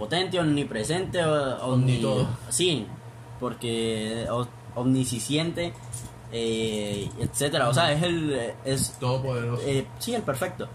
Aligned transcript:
potente, 0.00 0.40
omnipresente, 0.40 1.22
Omni 1.24 1.98
todo. 1.98 2.26
Sí, 2.48 2.86
porque 3.38 4.26
omnisciente, 4.74 5.72
eh, 6.32 7.08
etcétera. 7.20 7.68
O 7.68 7.74
sea, 7.74 7.92
es 7.92 8.02
el 8.02 8.54
es 8.64 8.96
Todopoderoso. 8.98 9.62
eh, 9.64 9.86
sí, 9.98 10.14
el 10.14 10.22
perfecto. 10.22 10.68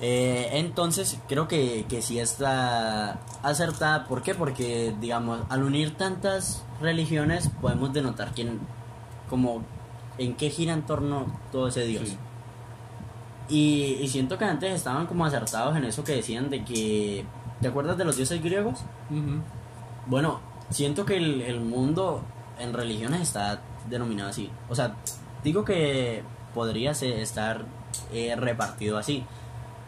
Eh, 0.00 0.50
entonces, 0.54 1.18
creo 1.28 1.46
que, 1.46 1.86
que 1.88 2.02
sí 2.02 2.18
está 2.18 3.20
acertada. 3.42 4.06
¿Por 4.08 4.22
qué? 4.22 4.34
Porque, 4.34 4.92
digamos, 5.00 5.40
al 5.48 5.62
unir 5.62 5.96
tantas 5.96 6.64
religiones, 6.80 7.48
podemos 7.60 7.92
denotar 7.92 8.32
quién, 8.34 8.58
como, 9.30 9.62
en 10.18 10.34
qué 10.34 10.50
gira 10.50 10.72
en 10.72 10.82
torno 10.82 11.26
todo 11.52 11.68
ese 11.68 11.84
Dios. 11.86 12.08
Sí. 12.08 12.18
Y, 13.48 13.98
y 14.02 14.08
siento 14.08 14.38
que 14.38 14.44
antes 14.44 14.74
estaban 14.74 15.06
como 15.06 15.24
acertados 15.24 15.76
en 15.76 15.84
eso 15.84 16.02
que 16.02 16.16
decían 16.16 16.50
de 16.50 16.64
que. 16.64 17.24
¿Te 17.62 17.68
acuerdas 17.68 17.96
de 17.96 18.04
los 18.04 18.16
dioses 18.16 18.42
griegos? 18.42 18.80
Bueno, 20.06 20.40
siento 20.70 21.04
que 21.06 21.16
el, 21.16 21.40
el 21.42 21.60
mundo 21.60 22.22
en 22.58 22.72
religiones 22.74 23.20
está 23.22 23.60
denominado 23.88 24.30
así. 24.30 24.50
O 24.68 24.74
sea, 24.74 24.96
digo 25.44 25.64
que 25.64 26.22
podría 26.54 26.92
ser- 26.94 27.18
estar 27.20 27.64
eh, 28.12 28.34
repartido 28.36 28.98
así. 28.98 29.24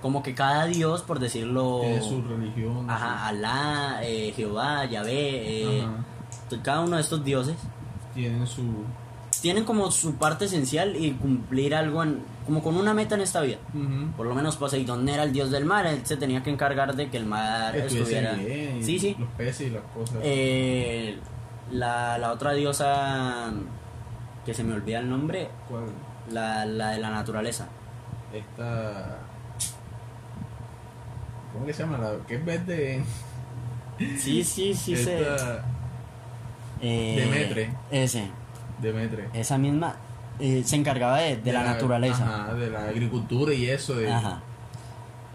Como 0.00 0.22
que 0.22 0.34
cada 0.34 0.66
dios, 0.66 1.02
por 1.02 1.18
decirlo. 1.18 1.78
Tiene 1.80 2.02
su 2.02 2.22
religión. 2.22 2.88
Ajá, 2.90 3.26
Alá, 3.26 4.00
eh, 4.02 4.32
Jehová, 4.36 4.84
Yahvé, 4.84 5.80
eh, 5.80 5.86
cada 6.62 6.80
uno 6.82 6.96
de 6.96 7.02
estos 7.02 7.24
dioses 7.24 7.56
Tienen 8.14 8.46
su. 8.46 8.62
Tienen 9.44 9.64
como 9.64 9.90
su 9.90 10.14
parte 10.14 10.46
esencial 10.46 10.96
y 10.96 11.12
cumplir 11.12 11.74
algo 11.74 12.02
en- 12.02 12.22
como 12.46 12.62
con 12.62 12.78
una 12.78 12.94
meta 12.94 13.14
en 13.14 13.20
esta 13.20 13.42
vida. 13.42 13.58
Por 14.16 14.24
lo 14.24 14.34
menos 14.34 14.56
Poseidón 14.56 15.06
era 15.06 15.22
el 15.24 15.34
dios 15.34 15.50
del 15.50 15.66
mar, 15.66 15.84
él 15.86 16.00
se 16.02 16.16
tenía 16.16 16.42
que 16.42 16.48
encargar 16.48 16.96
de 16.96 17.10
que 17.10 17.18
el 17.18 17.26
mar 17.26 17.76
estuviera. 17.76 18.32
bien, 18.32 18.82
Sí, 18.82 18.98
sí. 18.98 19.14
Los 19.18 19.28
peces 19.36 19.66
y 19.66 19.70
las 19.70 19.82
cosas. 19.94 20.16
Eh, 20.22 21.18
la, 21.72 22.16
la 22.16 22.32
otra 22.32 22.54
diosa 22.54 23.52
que 24.46 24.54
se 24.54 24.64
me 24.64 24.72
olvida 24.72 25.00
el 25.00 25.10
nombre, 25.10 25.48
¿Cuál? 25.68 25.84
la, 26.30 26.64
la 26.64 26.88
de 26.92 26.98
la 27.00 27.10
naturaleza. 27.10 27.66
Esta. 28.32 29.18
¿Cómo 31.52 31.66
que 31.66 31.72
se 31.74 31.82
llama? 31.82 31.98
La 31.98 32.16
que 32.26 32.36
es 32.36 32.44
verde. 32.46 33.04
Sí, 34.18 34.42
sí, 34.42 34.72
sí. 34.72 34.94
Esta. 34.94 35.64
Eh, 36.80 37.16
Demetre. 37.20 37.70
Ese, 37.90 38.30
Demetre. 38.80 39.28
esa 39.34 39.56
misma 39.58 39.96
eh, 40.40 40.62
se 40.64 40.76
encargaba 40.76 41.18
de, 41.18 41.36
de 41.36 41.52
la, 41.52 41.62
naturaleza. 41.64 42.24
Ajá, 42.44 42.54
de 42.54 42.70
la 42.70 42.84
agricultura 42.88 43.54
y 43.54 43.66
eso. 43.68 43.94
De, 43.94 44.10
Ajá. 44.12 44.40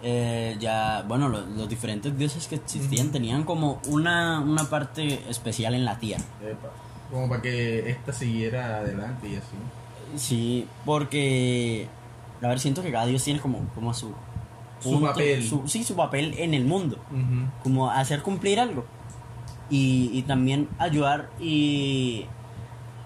Eh, 0.02 0.56
ya, 0.59 1.04
bueno, 1.08 1.28
los, 1.30 1.48
los 1.50 1.67
diferentes 1.67 2.17
dioses 2.17 2.48
que 2.48 2.56
existían 2.56 3.12
tenían 3.12 3.44
como 3.44 3.82
una, 3.88 4.40
una 4.40 4.64
parte 4.66 5.22
especial 5.30 5.73
en 5.73 5.84
la 5.86 5.98
tierra. 6.00 6.23
Epa. 6.42 6.70
Como 7.12 7.28
para 7.28 7.42
que 7.42 7.90
esta 7.90 8.14
siguiera 8.14 8.78
adelante 8.78 9.28
y 9.30 9.36
así. 9.36 9.56
Sí, 10.16 10.67
porque, 10.86 11.88
a 12.42 12.48
ver, 12.48 12.60
siento 12.60 12.82
que 12.82 12.92
cada 12.92 13.06
dios 13.08 13.23
tiene 13.23 13.40
como, 13.40 13.60
como 13.76 13.94
su... 13.94 14.14
Su 14.80 15.02
papel. 15.02 15.45
su- 15.45 15.67
sí, 15.67 15.84
su 15.84 15.95
papel 15.95 16.34
en 16.38 16.54
el 16.54 16.64
mundo. 16.64 16.98
Como 17.64 17.92
hacer 17.92 18.22
cumplir 18.22 18.62
algo 18.62 18.86
y, 19.70 20.10
y 20.14 20.22
también 20.22 20.70
ayudar 20.78 21.30
y 21.42 22.26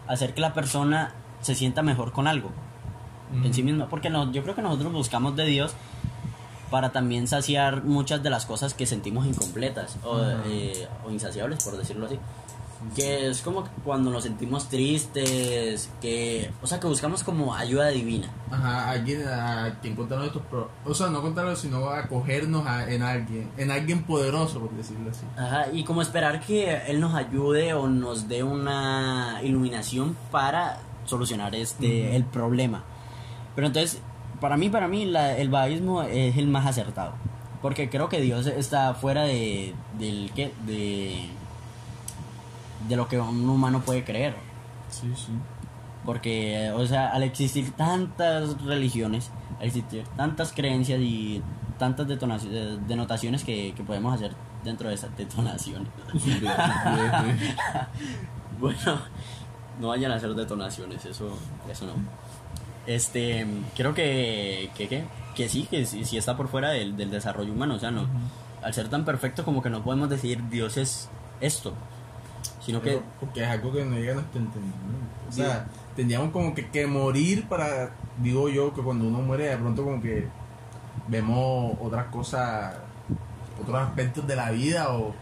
hacer 0.08 0.34
que 0.34 0.42
la 0.42 0.54
persona 0.54 1.14
se 1.42 1.56
sienta 1.56 1.82
mejor 1.82 2.12
con 2.12 2.28
algo 2.28 2.52
en 3.44 3.52
sí 3.52 3.64
misma 3.64 3.88
porque 3.90 4.12
no, 4.12 4.32
yo 4.32 4.44
creo 4.44 4.54
que 4.54 4.62
nosotros 4.62 4.94
buscamos 4.94 5.36
de 5.36 5.46
Dios 5.46 5.74
para 6.70 6.92
también 6.92 7.28
saciar 7.28 7.84
muchas 7.84 8.22
de 8.22 8.30
las 8.30 8.46
cosas 8.46 8.76
que 8.76 8.86
sentimos 8.86 9.26
incompletas 9.26 9.98
o, 10.04 10.22
eh, 10.46 10.88
o 11.04 11.10
insaciables 11.10 11.64
por 11.64 11.76
decirlo 11.76 12.06
así 12.06 12.20
que 12.96 13.30
es 13.30 13.42
como 13.42 13.64
cuando 13.84 14.12
nos 14.12 14.24
sentimos 14.24 14.68
tristes 14.70 15.90
que 16.02 16.52
o 16.62 16.68
sea 16.68 16.80
que 16.80 16.88
buscamos 16.88 17.24
como 17.24 17.54
ayuda 17.56 17.88
divina 17.90 18.28
Ajá, 18.52 18.92
alguien 18.92 19.28
a 19.28 19.80
quien 19.82 19.96
contarnos 19.96 20.28
estos 20.28 20.42
pro 20.44 20.70
O 20.86 20.94
sea, 20.94 21.08
no 21.08 21.22
contarnos, 21.22 21.58
sino 21.60 21.88
acogernos 21.90 22.66
a, 22.68 22.88
en 22.92 23.02
alguien. 23.02 23.50
En 23.58 23.72
alguien 23.72 24.04
poderoso, 24.04 24.60
por 24.60 24.72
decirlo 24.74 25.10
así. 25.10 25.26
Ajá, 25.36 25.68
y 25.74 25.84
como 25.84 26.02
esperar 26.04 26.40
que 26.40 26.84
él 26.88 27.00
nos 27.00 27.16
ayude 27.16 27.74
o 27.74 27.88
nos 27.88 28.28
dé 28.28 28.44
una 28.44 29.40
iluminación 29.44 30.16
para 30.30 30.78
solucionar 31.06 31.56
este 31.56 32.16
el 32.16 32.26
problema. 32.26 32.84
Pero 33.56 33.68
entonces, 33.68 34.00
para 34.40 34.56
mí, 34.56 34.70
para 34.70 34.88
mí, 34.88 35.06
la- 35.06 35.36
el 35.38 35.50
baísmo 35.50 36.04
es 36.04 36.38
el 36.38 36.48
más 36.48 36.68
acertado. 36.68 37.14
Porque 37.62 37.90
creo 37.90 38.08
que 38.10 38.22
Dios 38.22 38.46
está 38.46 38.94
fuera 38.94 39.24
de, 39.24 39.74
del 39.98 40.32
¿qué? 40.36 40.52
de 40.68 41.28
de 42.88 42.96
lo 42.96 43.08
que 43.08 43.20
un 43.20 43.50
humano 43.50 43.82
puede 43.82 44.04
creer. 44.04 44.36
Sí, 44.90 45.12
sí. 45.16 45.32
Porque, 46.06 46.72
o 46.76 46.86
sea, 46.86 47.10
al 47.10 47.24
existir 47.24 47.72
tantas 47.72 48.62
religiones, 48.64 49.32
al 49.60 49.68
existir 49.68 50.04
tantas 50.18 50.52
creencias 50.52 51.00
y 51.00 51.42
tantas 51.78 52.08
eh, 52.10 52.78
denotaciones 52.88 53.44
que, 53.44 53.74
que 53.76 53.84
podemos 53.84 54.14
hacer 54.14 54.34
dentro 54.64 54.90
de 54.90 54.96
esas 54.96 55.16
detonaciones. 55.18 55.90
Bueno, 58.60 58.98
no 59.82 59.90
vayan 59.90 60.12
a 60.12 60.16
hacer 60.16 60.34
detonaciones, 60.36 61.04
eso, 61.06 61.38
eso 61.70 61.86
no. 61.86 61.94
Este, 62.86 63.46
creo 63.76 63.94
que, 63.94 64.70
que, 64.76 64.88
que, 64.88 65.04
que 65.36 65.50
sí, 65.50 65.68
que 65.70 65.86
sí, 65.86 66.06
sí 66.06 66.18
está 66.18 66.38
por 66.38 66.48
fuera 66.48 66.70
del, 66.70 66.96
del 66.96 67.12
desarrollo 67.12 67.52
humano, 67.52 67.76
o 67.76 67.80
sea, 67.80 67.92
no. 67.92 68.08
Al 68.62 68.74
ser 68.74 68.88
tan 68.88 69.04
perfecto 69.04 69.44
como 69.44 69.62
que 69.62 69.70
no 69.70 69.84
podemos 69.84 70.10
decir 70.10 70.48
Dios 70.50 70.78
es 70.78 71.10
esto, 71.42 71.74
sino 72.62 72.82
que... 72.82 73.02
Porque 73.20 73.44
es 73.44 73.50
algo 73.50 73.72
que 73.72 73.84
no 73.86 73.96
llega 73.96 74.12
a 74.12 74.16
nuestro 74.16 74.40
entendimiento. 74.42 75.08
O 75.30 75.32
sea, 75.32 75.66
tendríamos 75.96 76.32
como 76.32 76.54
que, 76.54 76.70
que 76.70 76.86
morir 76.88 77.48
para, 77.48 77.92
digo 78.20 78.50
yo, 78.50 78.74
que 78.74 78.82
cuando 78.82 79.06
uno 79.06 79.20
muere 79.22 79.46
de 79.50 79.58
pronto 79.58 79.84
como 79.84 80.02
que 80.02 80.28
vemos 81.08 81.76
otras 81.82 82.06
cosas, 82.08 82.76
otros 83.62 83.78
aspectos 83.82 84.26
de 84.28 84.36
la 84.36 84.52
vida 84.52 84.94
o... 84.94 85.14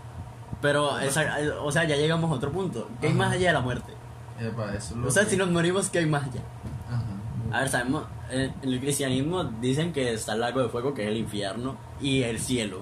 Pero, 0.62 1.00
esa- 1.00 1.38
o 1.64 1.72
sea, 1.72 1.86
ya 1.86 1.96
llegamos 1.96 2.30
a 2.30 2.34
otro 2.36 2.52
punto. 2.52 2.88
¿Qué 3.00 3.08
hay 3.08 3.14
más 3.14 3.32
allá 3.34 3.48
de 3.48 3.53
la 3.53 3.62
muerte? 3.62 3.94
Epa, 4.40 4.74
eso 4.76 4.96
O 5.06 5.09
sea, 5.09 5.24
que- 5.24 5.32
si 5.32 5.38
nos 5.38 5.50
morimos, 5.50 5.90
¿qué 5.90 6.00
hay 6.00 6.06
más 6.06 6.24
allá? 6.24 6.42
Ajá. 6.88 7.58
A 7.58 7.59
ver, 7.62 7.70
sabemos, 7.70 8.03
en 8.30 8.53
el 8.62 8.80
cristianismo 8.80 9.44
dicen 9.44 9.92
que 9.92 10.14
está 10.14 10.34
el 10.34 10.40
lago 10.42 10.62
de 10.62 10.70
fuego, 10.70 10.94
que 10.94 11.03
es 11.03 11.09
el 11.09 11.18
infierno, 11.18 11.76
y 12.00 12.24
el 12.24 12.40
cielo. 12.40 12.80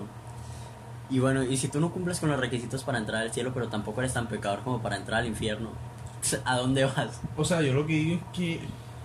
Y 1.09 1.19
bueno, 1.19 1.43
y 1.43 1.57
si 1.57 1.69
tú 1.69 1.79
no 1.79 1.91
cumples 1.91 2.19
con 2.19 2.29
los 2.29 2.39
requisitos 2.39 2.83
para 2.83 2.99
entrar 2.99 3.23
al 3.23 3.31
cielo, 3.31 3.51
pero 3.53 3.67
tampoco 3.67 4.01
eres 4.01 4.13
tan 4.13 4.27
pecador 4.27 4.61
como 4.61 4.81
para 4.81 4.95
entrar 4.95 5.21
al 5.21 5.27
infierno, 5.27 5.71
¿a 6.45 6.57
dónde 6.57 6.85
vas? 6.85 7.19
O 7.35 7.43
sea, 7.43 7.61
yo 7.61 7.73
lo 7.73 7.85
que 7.85 7.93
digo 7.93 8.15
es 8.15 8.37
que, 8.37 8.59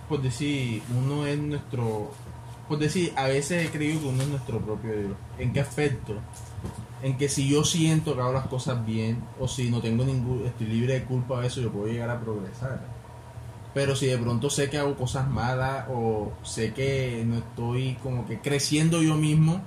por 0.08 0.20
decir, 0.20 0.82
uno 0.96 1.26
es 1.26 1.38
nuestro. 1.38 2.12
Por 2.68 2.78
decir, 2.78 3.12
a 3.16 3.24
veces 3.24 3.66
he 3.66 3.70
creído 3.70 4.00
que 4.00 4.06
uno 4.06 4.22
es 4.22 4.28
nuestro 4.28 4.58
propio 4.60 4.92
Dios. 4.92 5.12
¿En 5.38 5.52
qué 5.52 5.60
aspecto? 5.60 6.14
En 7.02 7.18
que 7.18 7.28
si 7.28 7.48
yo 7.48 7.62
siento 7.62 8.14
que 8.14 8.22
hago 8.22 8.32
las 8.32 8.46
cosas 8.46 8.84
bien, 8.84 9.22
o 9.38 9.48
si 9.48 9.70
no 9.70 9.80
tengo 9.80 10.04
ningún. 10.04 10.44
estoy 10.46 10.66
libre 10.66 10.94
de 10.94 11.04
culpa 11.04 11.40
de 11.40 11.46
eso, 11.46 11.60
yo 11.60 11.70
puedo 11.70 11.86
llegar 11.86 12.10
a 12.10 12.20
progresar. 12.20 12.80
Pero 13.74 13.96
si 13.96 14.06
de 14.06 14.16
pronto 14.16 14.50
sé 14.50 14.70
que 14.70 14.78
hago 14.78 14.94
cosas 14.94 15.28
malas, 15.28 15.86
o 15.90 16.32
sé 16.42 16.72
que 16.72 17.24
no 17.26 17.38
estoy 17.38 17.94
como 18.02 18.26
que 18.26 18.40
creciendo 18.40 19.02
yo 19.02 19.16
mismo, 19.16 19.62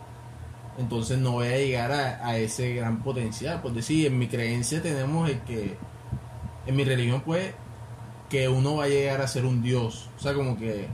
entonces 0.77 1.17
no 1.17 1.31
voy 1.31 1.47
a 1.47 1.57
llegar 1.57 1.91
a, 1.91 2.25
a 2.25 2.37
ese 2.37 2.73
gran 2.75 3.03
potencial. 3.03 3.61
Por 3.61 3.73
decir, 3.73 4.07
en 4.07 4.17
mi 4.17 4.27
creencia 4.27 4.81
tenemos 4.81 5.29
el 5.29 5.39
que. 5.41 5.77
En 6.65 6.75
mi 6.75 6.83
religión, 6.83 7.21
pues, 7.25 7.53
que 8.29 8.49
uno 8.49 8.75
va 8.75 8.85
a 8.85 8.87
llegar 8.87 9.21
a 9.21 9.27
ser 9.27 9.45
un 9.45 9.61
dios. 9.61 10.09
O 10.17 10.19
sea, 10.19 10.33
como 10.33 10.57
que. 10.57 10.87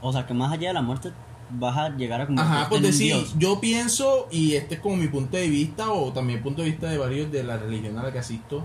O 0.00 0.12
sea, 0.12 0.26
que 0.26 0.34
más 0.34 0.52
allá 0.52 0.68
de 0.68 0.74
la 0.74 0.82
muerte 0.82 1.12
vas 1.50 1.76
a 1.76 1.88
llegar 1.90 2.20
a 2.22 2.26
convertirte 2.26 2.58
Ajá, 2.60 2.74
un 2.74 2.82
decir, 2.82 3.14
dios. 3.14 3.34
yo 3.38 3.60
pienso, 3.60 4.26
y 4.30 4.54
este 4.54 4.76
es 4.76 4.80
como 4.80 4.96
mi 4.96 5.08
punto 5.08 5.36
de 5.36 5.48
vista, 5.48 5.90
o 5.92 6.12
también 6.12 6.38
el 6.38 6.42
punto 6.42 6.62
de 6.62 6.70
vista 6.70 6.88
de 6.88 6.98
varios 6.98 7.30
de 7.30 7.44
la 7.44 7.56
religión 7.56 7.98
a 7.98 8.02
la 8.02 8.12
que 8.12 8.18
asisto, 8.18 8.64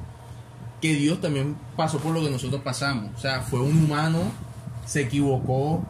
que 0.82 0.94
Dios 0.94 1.20
también 1.22 1.56
pasó 1.76 2.00
por 2.00 2.14
lo 2.14 2.22
que 2.24 2.30
nosotros 2.30 2.62
pasamos. 2.62 3.12
O 3.16 3.20
sea, 3.20 3.42
fue 3.42 3.60
un 3.60 3.86
humano, 3.86 4.20
se 4.86 5.02
equivocó, 5.02 5.84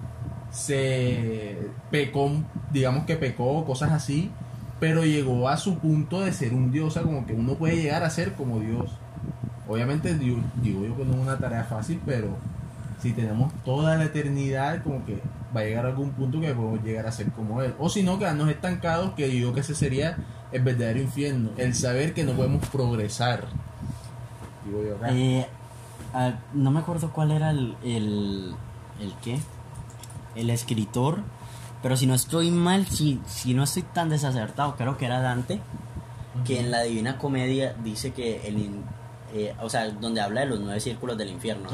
se 0.52 1.70
pecó, 1.92 2.32
digamos 2.72 3.06
que 3.06 3.16
pecó, 3.16 3.64
cosas 3.66 3.92
así, 3.92 4.32
pero 4.80 5.04
llegó 5.04 5.50
a 5.50 5.58
su 5.58 5.78
punto 5.80 6.22
de 6.22 6.32
ser 6.32 6.54
un 6.54 6.72
dios. 6.72 6.88
O 6.88 6.92
sea, 6.92 7.04
como 7.04 7.26
que 7.26 7.34
uno 7.34 7.56
puede 7.56 7.78
llegar 7.78 8.04
a 8.04 8.10
ser 8.10 8.34
como 8.34 8.60
Dios. 8.60 8.92
Obviamente, 9.68 10.18
digo, 10.18 10.40
digo 10.62 10.86
yo 10.86 10.96
que 10.96 11.06
no 11.06 11.14
es 11.14 11.20
una 11.20 11.38
tarea 11.38 11.64
fácil, 11.64 12.00
pero 12.06 12.30
si 13.02 13.12
tenemos 13.12 13.54
toda 13.66 13.96
la 13.98 14.06
eternidad, 14.06 14.82
como 14.84 15.06
que 15.06 15.22
va 15.56 15.62
a 15.62 15.64
llegar 15.64 15.86
a 15.86 15.90
algún 15.90 16.12
punto 16.12 16.40
que 16.40 16.54
podemos 16.54 16.84
llegar 16.84 17.06
a 17.08 17.12
ser 17.12 17.32
como 17.32 17.62
Él. 17.62 17.74
O 17.80 17.90
si 17.90 18.04
no, 18.04 18.18
quedarnos 18.18 18.50
estancados, 18.50 19.14
que 19.14 19.40
yo 19.40 19.54
que 19.54 19.62
ese 19.62 19.76
sería 19.76 20.18
el 20.52 20.62
verdadero 20.62 21.02
infierno. 21.02 21.50
El 21.58 21.74
saber 21.74 22.14
que 22.14 22.24
no 22.24 22.34
podemos 22.34 22.66
progresar. 22.68 23.46
Digo 24.66 24.84
yo 24.84 24.96
acá. 24.96 25.10
Eh, 25.12 25.48
ah, 26.14 26.34
no 26.54 26.72
me 26.72 26.80
acuerdo 26.80 27.12
cuál 27.12 27.32
era 27.32 27.52
el, 27.52 27.76
el 27.84 29.14
qué, 29.22 29.40
el 30.36 30.50
escritor, 30.50 31.20
pero 31.82 31.96
si 31.96 32.08
no 32.08 32.14
estoy 32.14 32.52
mal, 32.52 32.88
si, 32.88 33.20
si 33.26 33.54
no 33.54 33.64
estoy 33.64 33.84
tan 33.84 34.10
desacertado, 34.10 34.76
creo 34.76 34.98
que 34.98 35.06
era 35.06 35.22
Dante, 35.22 35.60
que 36.46 36.60
en 36.60 36.72
la 36.72 36.84
Divina 36.84 37.18
Comedia 37.18 37.76
dice 37.84 38.12
que 38.12 38.48
el... 38.48 38.72
eh, 39.34 39.56
o 39.62 39.70
sea, 39.70 39.90
donde 39.90 40.22
habla 40.22 40.42
de 40.42 40.48
los 40.48 40.60
nueve 40.60 40.80
círculos 40.80 41.18
del 41.18 41.30
infierno. 41.30 41.70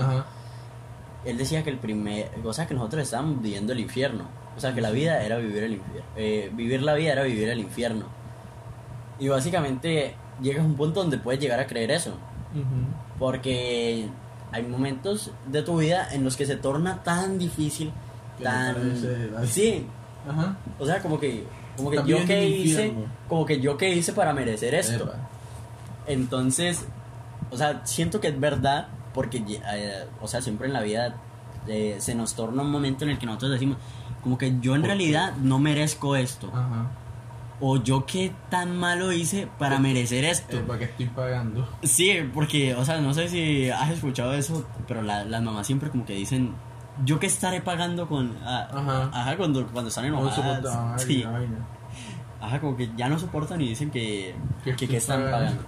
Él 1.26 1.38
decía 1.38 1.64
que 1.64 1.70
el 1.70 1.78
primer... 1.78 2.32
O 2.44 2.54
sea, 2.54 2.68
que 2.68 2.74
nosotros 2.74 3.04
estábamos 3.04 3.42
viviendo 3.42 3.72
el 3.72 3.80
infierno. 3.80 4.26
O 4.58 4.60
sea, 4.60 4.74
que 4.74 4.82
la 4.82 4.92
vida 4.92 5.24
era 5.24 5.38
vivir 5.38 5.64
el 5.64 5.74
infierno. 5.74 6.56
vivir 6.56 6.82
la 6.82 6.94
vida 6.94 7.14
era 7.14 7.24
vivir 7.24 7.50
el 7.50 7.60
infierno. 7.60 8.06
Y 9.20 9.28
básicamente 9.30 10.16
llegas 10.42 10.64
a 10.64 10.68
un 10.68 10.76
punto 10.76 11.02
donde 11.02 11.18
puedes 11.18 11.40
llegar 11.40 11.60
a 11.60 11.68
creer 11.68 11.92
eso. 11.92 12.12
Ujú. 12.54 13.20
Porque 13.20 14.08
hay 14.52 14.64
momentos 14.64 15.32
de 15.48 15.64
tu 15.64 15.78
vida 15.78 16.08
en 16.12 16.24
los 16.24 16.36
que 16.36 16.46
se 16.46 16.56
torna 16.56 17.04
tan 17.04 17.38
difícil, 17.38 17.92
tan... 18.44 19.48
Sí, 19.48 19.86
Ajá. 20.30 20.56
o 20.80 20.86
sea, 20.86 21.02
como 21.02 21.20
que, 21.20 21.44
como 21.78 21.90
que 21.92 21.98
yo 22.06 22.24
que 22.26 22.48
hice, 22.48 22.88
infierno. 22.88 23.06
como 23.28 23.46
que 23.46 23.60
yo 23.60 23.78
que 23.78 23.90
hice 23.96 24.14
para 24.14 24.34
merecer 24.34 24.74
esto. 24.76 25.04
Epa. 25.06 25.16
Entonces, 26.08 26.86
o 27.52 27.58
sea, 27.58 27.86
siento 27.86 28.20
que 28.20 28.28
es 28.30 28.40
verdad 28.40 28.88
porque, 29.14 29.44
eh, 29.48 30.06
o 30.22 30.28
sea, 30.28 30.42
siempre 30.42 30.68
en 30.68 30.74
la 30.74 30.82
vida 30.82 31.16
eh, 31.68 31.96
se 32.00 32.16
nos 32.16 32.36
torna 32.36 32.62
un 32.64 32.72
momento 32.72 33.06
en 33.06 33.12
el 33.12 33.18
que 33.20 33.26
nosotros 33.26 33.52
decimos, 33.52 33.78
como 34.22 34.38
que 34.38 34.60
yo 34.60 34.76
en 34.76 34.82
¿Por 34.82 34.90
qué? 34.90 34.96
realidad 34.96 35.34
no 35.38 35.60
merezco 35.60 36.16
esto. 36.16 36.50
Ajá. 36.54 36.90
O 37.62 37.78
yo 37.82 38.06
qué 38.06 38.34
tan 38.50 38.76
malo 38.78 39.14
hice 39.14 39.48
para 39.58 39.80
merecer 39.80 40.26
esto. 40.26 40.60
¿Para 40.66 40.80
qué 40.80 40.86
estoy 40.86 41.06
pagando? 41.06 41.70
Sí, 41.84 42.14
porque, 42.34 42.76
o 42.76 42.84
sea, 42.84 43.00
no 43.00 43.14
sé 43.14 43.30
si 43.30 43.70
has 43.70 43.92
escuchado 43.92 44.34
eso, 44.34 44.66
pero 44.88 45.02
la- 45.02 45.24
las 45.24 45.42
mamás 45.42 45.66
siempre 45.68 45.90
como 45.90 46.06
que 46.06 46.14
dicen, 46.14 46.54
yo 47.06 47.20
que 47.20 47.28
estaré 47.28 47.62
pagando 47.62 48.08
con... 48.08 48.36
ah, 48.44 48.68
Ajá. 48.72 49.10
Ajá, 49.14 49.38
cuando, 49.38 49.66
cuando 49.68 49.90
están 49.90 50.08
No 50.10 50.20
enojadas. 50.20 50.36
soportaba, 50.36 50.96
ay, 50.96 51.06
sí. 51.06 51.26
Ajá, 52.42 52.60
como 52.60 52.76
que 52.78 52.90
ya 52.98 53.08
no 53.10 53.18
soportan 53.18 53.62
y 53.62 53.70
dicen 53.70 53.90
que, 53.90 54.36
Que 54.64 54.64
que, 54.64 54.70
estoy 54.72 54.88
que 54.90 54.98
están 54.98 55.22
pagando. 55.24 55.40
pagando. 55.46 55.64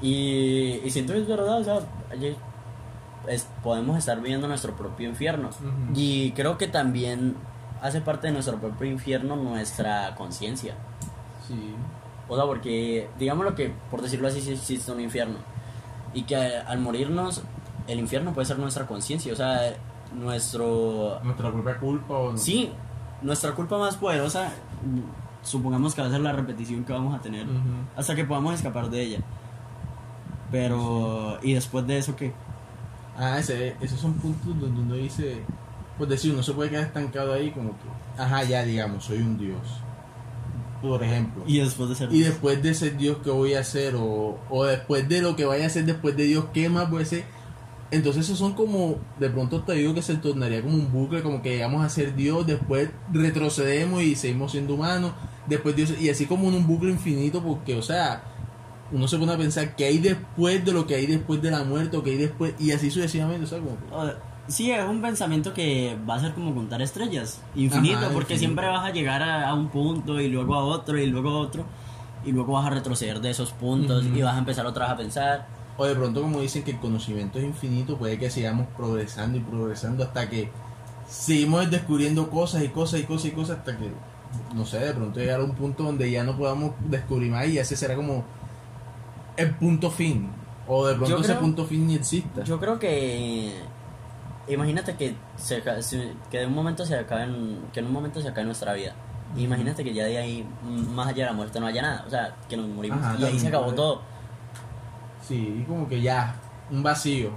Y, 0.00 0.80
y 0.84 0.90
siento 0.90 1.12
que 1.12 1.20
es 1.20 1.28
verdad, 1.28 1.60
o 1.60 1.64
sea, 1.64 1.80
es- 3.28 3.46
podemos 3.62 3.98
estar 3.98 4.16
viviendo 4.20 4.48
nuestro 4.48 4.74
propio 4.74 5.08
infierno. 5.08 5.50
Y 5.94 6.32
creo 6.32 6.56
que 6.56 6.66
también 6.66 7.36
hace 7.82 8.00
parte 8.00 8.28
de 8.28 8.32
nuestro 8.32 8.56
propio 8.58 8.90
infierno 8.90 9.36
nuestra 9.36 10.14
conciencia. 10.14 10.74
Sí. 11.46 11.74
O 12.28 12.36
sea, 12.36 12.44
porque, 12.46 13.08
digámoslo 13.18 13.54
que, 13.54 13.72
por 13.90 14.00
decirlo 14.02 14.28
así, 14.28 14.40
sí 14.40 14.52
existe 14.52 14.90
un 14.92 15.00
infierno. 15.00 15.36
Y 16.14 16.22
que 16.22 16.36
al 16.36 16.78
morirnos, 16.80 17.42
el 17.86 17.98
infierno 17.98 18.32
puede 18.32 18.46
ser 18.46 18.58
nuestra 18.58 18.86
conciencia. 18.86 19.32
O 19.32 19.36
sea, 19.36 19.74
nuestro... 20.14 21.20
Nuestra 21.22 21.52
propia 21.52 21.78
culpa 21.78 22.14
o 22.14 22.32
no. 22.32 22.38
Sí, 22.38 22.70
nuestra 23.22 23.52
culpa 23.52 23.78
más 23.78 23.96
poderosa, 23.96 24.52
supongamos 25.42 25.94
que 25.94 26.02
va 26.02 26.08
a 26.08 26.10
ser 26.10 26.20
la 26.20 26.32
repetición 26.32 26.84
que 26.84 26.92
vamos 26.92 27.14
a 27.14 27.20
tener 27.20 27.46
hasta 27.96 28.14
que 28.14 28.24
podamos 28.24 28.54
escapar 28.54 28.90
de 28.90 29.02
ella. 29.02 29.20
Pero, 30.50 31.38
¿y 31.42 31.54
después 31.54 31.86
de 31.86 31.98
eso 31.98 32.16
qué? 32.16 32.32
Ah, 33.16 33.38
ese, 33.38 33.76
esos 33.80 34.00
son 34.00 34.14
puntos 34.14 34.58
donde 34.58 34.80
uno 34.80 34.94
dice, 34.94 35.42
pues 35.98 36.08
decir, 36.08 36.32
uno 36.32 36.42
se 36.42 36.52
puede 36.52 36.70
quedar 36.70 36.84
estancado 36.84 37.34
ahí 37.34 37.50
como 37.50 37.70
que, 37.70 38.22
ajá, 38.22 38.44
ya 38.44 38.62
digamos, 38.62 39.04
soy 39.04 39.18
un 39.18 39.36
dios. 39.36 39.60
Por 40.80 41.02
ejemplo. 41.02 41.42
Y 41.46 41.58
después 41.58 41.88
de 41.88 41.96
ser... 41.96 42.12
Y 42.12 42.20
después 42.20 42.62
de 42.62 42.72
ser 42.72 42.96
Dios, 42.96 43.18
¿qué 43.24 43.30
voy 43.30 43.54
a 43.54 43.60
hacer? 43.60 43.96
O, 43.96 44.38
o 44.48 44.64
después 44.64 45.08
de 45.08 45.20
lo 45.20 45.34
que 45.34 45.44
vaya 45.44 45.64
a 45.64 45.66
hacer 45.66 45.84
después 45.84 46.16
de 46.16 46.22
Dios, 46.24 46.46
¿qué 46.54 46.68
más 46.68 46.88
voy 46.88 47.00
a 47.00 47.02
hacer? 47.02 47.24
Entonces 47.90 48.24
esos 48.26 48.38
son 48.38 48.52
como, 48.52 48.96
de 49.18 49.30
pronto 49.30 49.62
te 49.62 49.72
digo 49.72 49.94
que 49.94 50.02
se 50.02 50.14
tornaría 50.16 50.60
como 50.62 50.74
un 50.74 50.92
bucle, 50.92 51.22
como 51.22 51.40
que 51.40 51.52
llegamos 51.52 51.82
a 51.84 51.88
ser 51.88 52.14
Dios, 52.14 52.46
después 52.46 52.90
retrocedemos 53.12 54.02
y 54.02 54.14
seguimos 54.14 54.52
siendo 54.52 54.74
humanos, 54.74 55.12
después 55.46 55.74
Dios, 55.74 55.94
y 55.98 56.10
así 56.10 56.26
como 56.26 56.48
en 56.48 56.54
un 56.54 56.66
bucle 56.66 56.90
infinito, 56.90 57.42
porque, 57.42 57.74
o 57.76 57.82
sea, 57.82 58.22
uno 58.92 59.08
se 59.08 59.16
pone 59.18 59.32
a 59.32 59.38
pensar 59.38 59.74
qué 59.74 59.86
hay 59.86 59.98
después 59.98 60.62
de 60.64 60.72
lo 60.72 60.86
que 60.86 60.96
hay 60.96 61.06
después 61.06 61.40
de 61.40 61.50
la 61.50 61.64
muerte, 61.64 61.96
o 61.96 62.02
qué 62.02 62.10
hay 62.10 62.16
después, 62.18 62.54
y 62.58 62.72
así 62.72 62.90
sucesivamente, 62.90 63.44
o 63.44 63.48
sea, 63.48 63.58
como 63.58 63.76
que- 63.76 64.14
Sí, 64.48 64.70
es 64.70 64.82
un 64.82 65.02
pensamiento 65.02 65.52
que 65.52 65.94
va 66.08 66.14
a 66.14 66.20
ser 66.20 66.32
como 66.32 66.54
contar 66.54 66.80
estrellas, 66.80 67.42
infinito, 67.54 67.98
Ajá, 67.98 68.08
porque 68.14 68.32
infinito. 68.34 68.38
siempre 68.38 68.66
vas 68.66 68.84
a 68.86 68.90
llegar 68.92 69.22
a, 69.22 69.48
a 69.48 69.54
un 69.54 69.68
punto 69.68 70.18
y 70.20 70.28
luego 70.28 70.54
a 70.54 70.64
otro 70.64 70.98
y 70.98 71.06
luego 71.06 71.28
a 71.30 71.38
otro, 71.38 71.64
y 72.24 72.32
luego 72.32 72.54
vas 72.54 72.66
a 72.66 72.70
retroceder 72.70 73.20
de 73.20 73.28
esos 73.30 73.50
puntos 73.52 74.04
y 74.06 74.22
vas 74.22 74.34
a 74.34 74.38
empezar 74.38 74.64
otra 74.66 74.84
vez 74.86 74.94
a 74.94 74.96
pensar. 74.96 75.57
O 75.78 75.86
de 75.86 75.94
pronto, 75.94 76.20
como 76.22 76.40
dicen 76.40 76.62
que 76.64 76.72
el 76.72 76.78
conocimiento 76.80 77.38
es 77.38 77.44
infinito, 77.44 77.96
puede 77.96 78.18
que 78.18 78.28
sigamos 78.30 78.66
progresando 78.76 79.38
y 79.38 79.40
progresando 79.40 80.02
hasta 80.04 80.28
que 80.28 80.50
seguimos 81.08 81.70
descubriendo 81.70 82.28
cosas 82.28 82.62
y 82.64 82.68
cosas 82.68 83.00
y 83.00 83.04
cosas 83.04 83.26
y 83.26 83.30
cosas 83.30 83.58
hasta 83.58 83.76
que, 83.78 83.90
no 84.54 84.66
sé, 84.66 84.78
de 84.80 84.92
pronto 84.92 85.20
llegar 85.20 85.40
a 85.40 85.44
un 85.44 85.52
punto 85.54 85.84
donde 85.84 86.10
ya 86.10 86.24
no 86.24 86.36
podamos 86.36 86.72
descubrir 86.90 87.30
más 87.30 87.46
y 87.46 87.58
ese 87.58 87.76
será 87.76 87.94
como 87.94 88.24
el 89.36 89.54
punto 89.54 89.90
fin. 89.90 90.28
O 90.66 90.86
de 90.86 90.94
pronto 90.96 91.10
Yo 91.10 91.20
ese 91.20 91.28
creo- 91.28 91.40
punto 91.40 91.64
fin 91.64 91.86
ni 91.86 91.94
exista. 91.94 92.42
Yo 92.44 92.58
creo 92.58 92.78
que 92.78 93.54
imagínate 94.48 94.96
que 94.96 95.14
se 95.36 95.62
que 96.30 96.38
de 96.38 96.46
un 96.46 96.54
momento 96.54 96.84
se 96.84 96.96
acabe 96.96 97.22
en, 97.24 97.60
que 97.72 97.80
en 97.80 97.86
un 97.86 97.92
momento 97.92 98.20
se 98.20 98.28
acabe 98.28 98.44
nuestra 98.46 98.72
vida. 98.74 98.94
Imagínate 99.36 99.84
que 99.84 99.94
ya 99.94 100.04
de 100.06 100.18
ahí 100.18 100.46
más 100.94 101.06
allá 101.08 101.24
de 101.24 101.30
la 101.30 101.32
muerte 101.34 101.60
no 101.60 101.66
haya 101.66 101.82
nada, 101.82 102.04
o 102.06 102.10
sea, 102.10 102.34
que 102.48 102.56
nos 102.56 102.66
morimos 102.68 102.98
Ajá, 103.02 103.16
y 103.18 103.24
ahí 103.24 103.38
se 103.38 103.48
acabó 103.48 103.72
todo. 103.74 104.00
Sí, 105.28 105.64
como 105.68 105.86
que 105.88 106.00
ya, 106.00 106.34
un 106.70 106.82
vacío. 106.82 107.30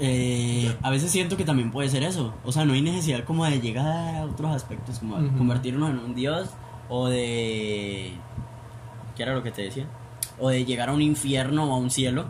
Eh, 0.00 0.74
a 0.82 0.90
veces 0.90 1.10
siento 1.12 1.36
que 1.36 1.44
también 1.44 1.70
puede 1.70 1.88
ser 1.88 2.02
eso. 2.02 2.34
O 2.44 2.50
sea, 2.52 2.64
no 2.64 2.72
hay 2.72 2.82
necesidad 2.82 3.24
como 3.24 3.44
de 3.44 3.60
llegar 3.60 3.86
a 4.16 4.24
otros 4.24 4.50
aspectos, 4.54 4.98
como 4.98 5.18
de 5.20 5.28
Ujú. 5.28 5.38
convertirnos 5.38 5.90
en 5.90 5.98
un 5.98 6.14
dios 6.14 6.48
o 6.88 7.08
de... 7.08 8.12
¿Qué 9.16 9.22
era 9.22 9.34
lo 9.34 9.42
que 9.42 9.50
te 9.52 9.62
decía? 9.62 9.86
O 10.38 10.48
de 10.48 10.64
llegar 10.64 10.88
a 10.88 10.92
un 10.92 11.02
infierno 11.02 11.64
o 11.70 11.74
a 11.74 11.76
un 11.76 11.90
cielo, 11.90 12.24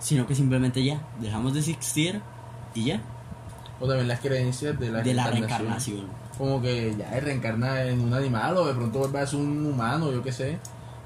sino 0.00 0.26
que 0.26 0.34
simplemente 0.34 0.82
ya, 0.84 1.00
dejamos 1.20 1.52
de 1.54 1.60
existir 1.60 2.20
y 2.74 2.86
ya, 2.86 3.00
O 3.80 3.86
también 3.86 4.08
las 4.08 4.20
creencias 4.20 4.78
de 4.78 4.90
la, 4.90 5.02
de 5.02 5.14
la 5.14 5.28
reencarnación. 5.28 6.06
como 6.36 6.60
que 6.60 6.94
ya 6.98 7.16
es 7.16 7.22
reencarna 7.22 7.82
en 7.84 8.00
un 8.00 8.12
animal 8.12 8.56
o 8.56 8.66
de 8.66 8.74
pronto 8.74 8.98
vuelve 9.00 9.20
a 9.20 9.26
ser 9.26 9.38
un 9.38 9.64
humano, 9.66 10.10
yo 10.10 10.22
qué 10.22 10.32
sé. 10.32 10.58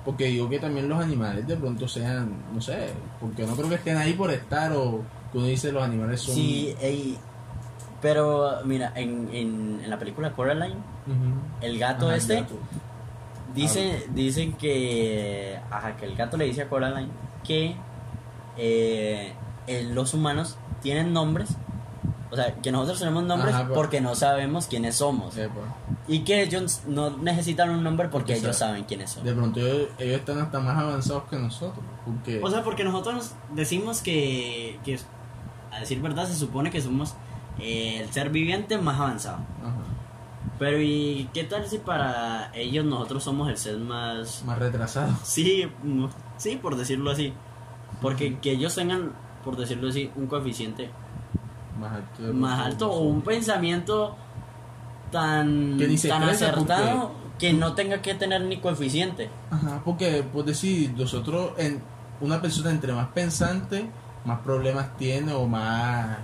Porque 0.04 0.26
digo 0.26 0.48
que 0.48 0.58
también 0.58 0.88
los 0.88 1.02
animales 1.02 1.46
de 1.46 1.56
pronto 1.56 1.88
sean, 1.88 2.30
no 2.52 2.60
sé, 2.60 2.90
porque 3.20 3.46
no 3.46 3.56
creo 3.56 3.68
que 3.70 3.76
estén 3.76 3.96
ahí 3.96 4.12
por 4.12 4.30
estar 4.30 4.72
o 4.72 5.00
que 5.32 5.38
uno 5.38 5.46
dice 5.46 5.72
los 5.72 5.82
animales 5.82 6.20
son... 6.20 6.34
Sí, 6.34 6.74
ey, 6.80 7.16
pero 8.02 8.60
mira, 8.64 8.92
en, 8.94 9.30
en, 9.32 9.80
en 9.82 9.88
la 9.90 9.98
película 9.98 10.32
Coraline, 10.32 10.76
el 11.62 11.78
gato 11.78 12.06
Ajá, 12.06 12.14
el 12.16 12.20
este... 12.20 12.34
gato. 12.34 12.54
Dice, 13.54 14.06
dicen 14.12 14.54
que, 14.54 15.58
ajá, 15.70 15.96
que 15.96 16.06
el 16.06 16.16
gato 16.16 16.36
le 16.36 16.44
dice 16.44 16.62
a 16.62 16.68
Coraline 16.68 17.08
que 17.44 17.76
eh, 18.56 19.32
los 19.92 20.12
humanos 20.12 20.58
tienen 20.82 21.12
nombres, 21.12 21.56
o 22.34 22.36
sea, 22.36 22.54
que 22.56 22.70
nosotros 22.72 22.98
tenemos 22.98 23.22
nombres 23.24 23.54
Ajá, 23.54 23.62
pero- 23.62 23.74
porque 23.74 24.00
no 24.00 24.14
sabemos 24.14 24.66
quiénes 24.66 24.96
somos. 24.96 25.36
Epa. 25.36 25.54
Y 26.08 26.20
que 26.24 26.42
ellos 26.42 26.82
no 26.86 27.10
necesitan 27.16 27.70
un 27.70 27.82
nombre 27.84 28.08
porque 28.08 28.32
ellos 28.34 28.56
sabe- 28.56 28.70
saben 28.72 28.84
quiénes 28.84 29.10
son. 29.12 29.24
De 29.24 29.32
pronto 29.32 29.60
ellos, 29.60 29.88
ellos 29.98 30.18
están 30.18 30.38
hasta 30.40 30.58
más 30.60 30.76
avanzados 30.76 31.24
que 31.30 31.36
nosotros. 31.36 31.84
Porque... 32.04 32.40
O 32.42 32.50
sea, 32.50 32.62
porque 32.64 32.82
nosotros 32.84 33.32
decimos 33.54 34.02
que, 34.02 34.78
que 34.84 34.98
a 35.70 35.80
decir 35.80 36.02
verdad, 36.02 36.26
se 36.26 36.34
supone 36.34 36.70
que 36.70 36.80
somos 36.82 37.14
eh, 37.58 38.00
el 38.02 38.10
ser 38.12 38.30
viviente 38.30 38.76
más 38.78 38.98
avanzado. 39.00 39.38
Ajá. 39.62 39.76
Pero 40.58 40.80
¿y 40.80 41.28
qué 41.32 41.44
tal 41.44 41.66
si 41.66 41.78
para 41.78 42.50
ellos 42.54 42.84
nosotros 42.84 43.24
somos 43.24 43.48
el 43.48 43.56
ser 43.56 43.78
más 43.78 44.42
Más 44.44 44.58
retrasados. 44.58 45.14
Sí, 45.22 45.68
sí, 46.36 46.56
por 46.56 46.76
decirlo 46.76 47.10
así. 47.10 47.32
Porque 48.02 48.38
que 48.38 48.50
ellos 48.52 48.74
tengan, 48.74 49.12
por 49.44 49.56
decirlo 49.56 49.88
así, 49.88 50.10
un 50.16 50.26
coeficiente 50.26 50.90
Más 51.78 51.92
alto. 51.92 52.32
más 52.34 52.60
o 52.88 53.00
un 53.00 53.22
pensamiento 53.22 54.16
tan, 55.10 55.76
Que 55.78 55.86
tan 56.08 56.22
acertado 56.24 57.12
que 57.38 57.52
no 57.52 57.74
tenga 57.74 58.00
que 58.00 58.14
tener 58.14 58.42
ni 58.42 58.58
coeficiente. 58.58 59.28
Ajá, 59.50 59.82
porque, 59.84 60.24
pues 60.32 60.46
decir, 60.46 60.92
nosotros, 60.96 61.52
en 61.58 61.82
una 62.20 62.40
persona 62.40 62.70
entre 62.70 62.92
más 62.92 63.08
pensante, 63.08 63.88
más 64.24 64.40
problemas 64.40 64.96
tiene 64.96 65.32
o 65.32 65.46
más 65.46 66.16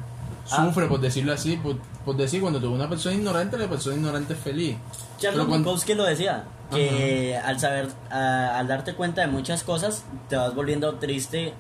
Ah. 0.53 0.65
sufre, 0.67 0.87
por 0.87 1.01
decirlo 1.01 1.33
así. 1.33 1.57
Por, 1.57 1.77
por 2.05 2.17
decir, 2.17 2.41
cuando 2.41 2.59
tú 2.61 2.69
ves 2.71 2.77
una 2.81 2.89
persona 2.89 3.15
ignorante, 3.15 3.59
la 3.59 3.69
persona 3.69 3.97
ignorante 3.97 4.33
es 4.35 4.39
feliz. 4.41 4.77
Charles 5.19 5.47
cuando- 5.47 5.71
lo 5.95 6.05
decía, 6.05 6.45
que 6.71 7.37
al 7.37 7.59
saber, 7.61 7.89
a- 8.11 8.59
al 8.59 8.67
darte 8.69 8.95
cuenta 8.95 9.21
de 9.21 9.27
muchas 9.27 9.63
cosas, 9.65 10.05
te 10.29 10.37
vas 10.37 10.55
volviendo 10.55 10.95
triste 10.95 11.53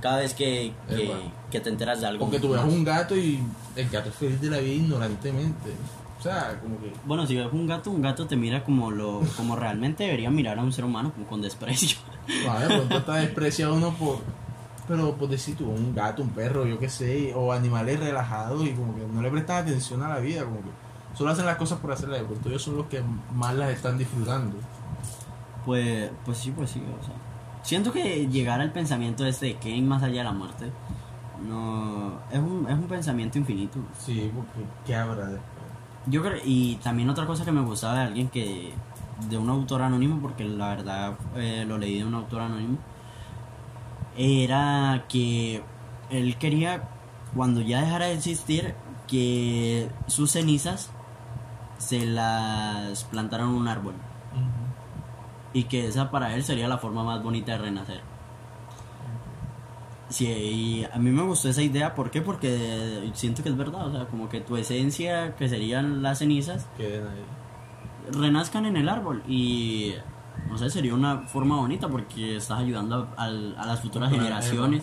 cada 0.00 0.18
vez 0.18 0.34
que, 0.34 0.72
que, 1.50 1.60
te 1.60 1.68
enteras 1.68 2.00
de 2.00 2.06
algo. 2.06 2.24
Porque 2.24 2.40
tú 2.40 2.50
ves 2.50 2.62
un 2.64 2.84
gato 2.84 3.16
y 3.16 3.40
el 3.76 3.88
gato 3.88 4.08
es 4.08 4.14
feliz 4.14 4.40
de 4.40 4.50
la 4.50 4.58
vida 4.58 4.74
ignorantemente. 4.74 5.70
O 6.18 6.22
sea, 6.22 6.58
como 6.60 6.78
que. 6.80 6.92
Bueno, 7.04 7.26
si 7.26 7.36
ves 7.36 7.48
un 7.52 7.66
gato, 7.66 7.90
un 7.90 8.02
gato 8.02 8.26
te 8.26 8.36
mira 8.36 8.62
como 8.64 8.90
lo 8.90 9.22
como 9.36 9.56
realmente 9.56 10.04
debería 10.04 10.30
mirar 10.30 10.58
a 10.58 10.62
un 10.62 10.72
ser 10.72 10.84
humano, 10.84 11.12
como 11.12 11.26
con 11.26 11.40
desprecio. 11.40 11.98
De 12.26 12.66
pronto 12.66 12.98
está 12.98 13.16
despreciado 13.16 13.74
uno 13.74 13.94
por. 13.94 14.18
Pero 14.86 15.14
por 15.14 15.28
decir 15.28 15.56
tú, 15.56 15.70
un 15.70 15.94
gato, 15.94 16.20
un 16.22 16.30
perro, 16.30 16.66
yo 16.66 16.78
qué 16.78 16.88
sé, 16.88 17.32
o 17.34 17.52
animales 17.52 18.00
relajados 18.00 18.66
y 18.66 18.72
como 18.72 18.96
que 18.96 19.06
no 19.06 19.22
le 19.22 19.30
prestan 19.30 19.62
atención 19.62 20.02
a 20.02 20.08
la 20.08 20.18
vida, 20.18 20.44
como 20.44 20.56
que 20.56 20.70
solo 21.16 21.30
hacen 21.30 21.46
las 21.46 21.56
cosas 21.56 21.78
por 21.78 21.92
hacerlas, 21.92 22.22
pronto 22.22 22.48
ellos 22.48 22.62
son 22.62 22.76
los 22.76 22.86
que 22.86 23.00
más 23.32 23.54
las 23.54 23.70
están 23.70 23.98
disfrutando. 23.98 24.56
Pues, 25.64 26.10
pues 26.24 26.38
sí, 26.38 26.50
pues 26.50 26.70
sí, 26.70 26.82
o 27.00 27.04
sea. 27.04 27.14
Siento 27.62 27.92
que 27.92 28.26
llegar 28.28 28.60
al 28.60 28.72
pensamiento 28.72 29.26
este 29.26 29.46
de 29.46 29.56
que 29.56 29.72
hay 29.72 29.82
más 29.82 30.02
allá 30.02 30.18
de 30.18 30.24
la 30.24 30.32
muerte, 30.32 30.70
no, 31.46 32.18
es 32.30 32.38
un, 32.38 32.66
es 32.68 32.74
un 32.74 32.86
pensamiento 32.86 33.38
infinito. 33.38 33.78
Sí, 33.98 34.30
porque 34.34 34.68
¿qué 34.86 34.94
habrá 34.94 35.26
después? 35.26 35.50
Yo 36.06 36.22
creo, 36.22 36.38
y 36.44 36.76
también 36.76 37.10
otra 37.10 37.26
cosa 37.26 37.44
que 37.44 37.52
me 37.52 37.60
gustaba 37.60 37.94
de 37.94 38.00
alguien 38.00 38.28
que, 38.28 38.72
de 39.28 39.38
un 39.38 39.48
autor 39.50 39.82
anónimo, 39.82 40.20
porque 40.20 40.44
la 40.44 40.68
verdad 40.68 41.14
eh, 41.36 41.64
lo 41.66 41.78
leí 41.78 41.98
de 41.98 42.04
un 42.04 42.14
autor 42.14 42.42
anónimo, 42.42 42.78
era 44.16 45.04
que 45.08 45.62
él 46.10 46.36
quería, 46.36 46.88
cuando 47.34 47.60
ya 47.60 47.82
dejara 47.82 48.06
de 48.06 48.14
existir, 48.14 48.74
que 49.06 49.90
sus 50.06 50.32
cenizas 50.32 50.90
se 51.78 52.06
las 52.06 53.04
plantaran 53.04 53.48
un 53.48 53.68
árbol. 53.68 53.94
Y 55.52 55.64
que 55.64 55.86
esa 55.88 56.10
para 56.10 56.34
él 56.34 56.44
sería 56.44 56.68
la 56.68 56.78
forma 56.78 57.02
más 57.04 57.22
bonita 57.22 57.52
de 57.52 57.58
renacer. 57.58 58.00
Sí, 60.08 60.26
y 60.26 60.84
a 60.92 60.98
mí 60.98 61.10
me 61.10 61.22
gustó 61.22 61.48
esa 61.48 61.62
idea, 61.62 61.94
¿por 61.94 62.10
qué? 62.10 62.20
Porque 62.20 63.10
siento 63.14 63.42
que 63.44 63.48
es 63.48 63.56
verdad, 63.56 63.86
o 63.86 63.92
sea, 63.92 64.06
como 64.06 64.28
que 64.28 64.40
tu 64.40 64.56
esencia, 64.56 65.36
que 65.36 65.48
serían 65.48 66.02
las 66.02 66.18
cenizas, 66.18 66.66
Queden 66.76 67.06
ahí. 67.06 67.24
renazcan 68.20 68.66
en 68.66 68.76
el 68.76 68.88
árbol 68.88 69.22
y 69.28 69.94
no 70.48 70.58
sé, 70.58 70.68
sería 70.68 70.94
una 70.94 71.18
forma 71.28 71.56
bonita 71.58 71.86
porque 71.88 72.36
estás 72.36 72.58
ayudando 72.58 73.08
a, 73.16 73.22
al- 73.24 73.54
a 73.56 73.66
las 73.66 73.80
futuras 73.82 74.10
generaciones 74.10 74.82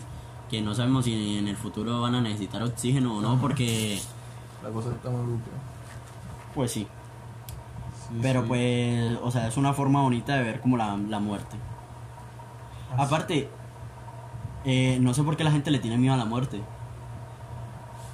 que 0.50 0.62
no 0.62 0.74
sabemos 0.74 1.04
si 1.04 1.38
en 1.38 1.50
el 1.50 1.58
futuro 1.58 2.00
van 2.00 2.16
a 2.16 2.22
necesitar 2.22 2.64
oxígeno 2.64 3.18
o 3.18 3.22
no, 3.22 3.38
porque 3.38 4.00
La 4.64 4.70
cosa 4.70 4.92
está 4.92 5.10
maluca. 5.10 5.52
pues 6.56 6.72
sí, 6.72 6.88
Sí, 8.10 8.20
pero 8.22 8.42
sí. 8.42 8.48
pues, 8.48 9.18
o 9.24 9.32
sea, 9.32 9.48
es 9.48 9.58
una 9.58 9.74
forma 9.74 10.02
bonita 10.02 10.36
de 10.36 10.44
ver 10.44 10.62
como 10.62 10.78
la, 10.78 10.96
la 10.98 11.20
muerte. 11.20 11.58
Así- 12.94 13.02
Aparte, 13.04 13.50
eh, 14.66 14.98
no 15.02 15.14
sé 15.14 15.24
por 15.24 15.36
qué 15.38 15.44
la 15.44 15.52
gente 15.52 15.72
le 15.72 15.80
tiene 15.80 15.98
miedo 15.98 16.14
a 16.14 16.18
la 16.18 16.26
muerte. 16.26 16.62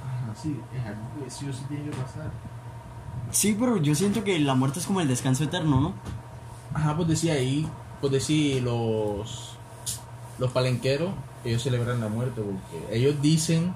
Ajá, 0.03 0.33
sí, 0.41 0.59
es 0.75 0.85
algo 0.85 1.01
que 1.23 1.29
sí 1.29 1.47
o 1.49 1.53
sí 1.53 1.63
tiene 1.67 1.85
que 1.85 1.91
pasar. 1.97 2.31
Sí, 3.31 3.55
pero 3.59 3.77
yo 3.77 3.95
siento 3.95 4.23
que 4.23 4.37
la 4.39 4.55
muerte 4.55 4.79
es 4.79 4.85
como 4.85 5.01
el 5.01 5.07
descanso 5.07 5.43
eterno, 5.43 5.79
¿no? 5.79 5.93
Ajá, 6.73 6.95
pues 6.95 7.07
decía 7.07 7.33
ahí, 7.33 7.67
pues 8.01 8.11
decía 8.13 8.61
los 8.61 9.57
los 10.39 10.51
palenqueros, 10.51 11.11
ellos 11.45 11.61
celebran 11.61 11.99
la 12.01 12.07
muerte 12.09 12.41
porque 12.41 12.95
ellos 12.97 13.21
dicen 13.21 13.73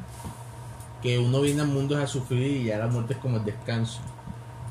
que 1.04 1.20
uno 1.20 1.40
viene 1.42 1.62
al 1.62 1.68
mundo 1.68 1.98
a 2.02 2.08
sufrir 2.08 2.62
y 2.62 2.64
ya 2.66 2.78
la 2.80 2.88
muerte 2.88 3.14
es 3.14 3.20
como 3.20 3.38
el 3.38 3.46
descanso. 3.46 4.00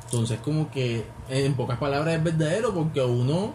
Entonces 0.07 0.39
como 0.41 0.71
que 0.71 1.05
en 1.29 1.55
pocas 1.55 1.79
palabras 1.79 2.15
es 2.15 2.25
verdadero 2.25 2.73
porque 2.73 3.03
uno 3.03 3.53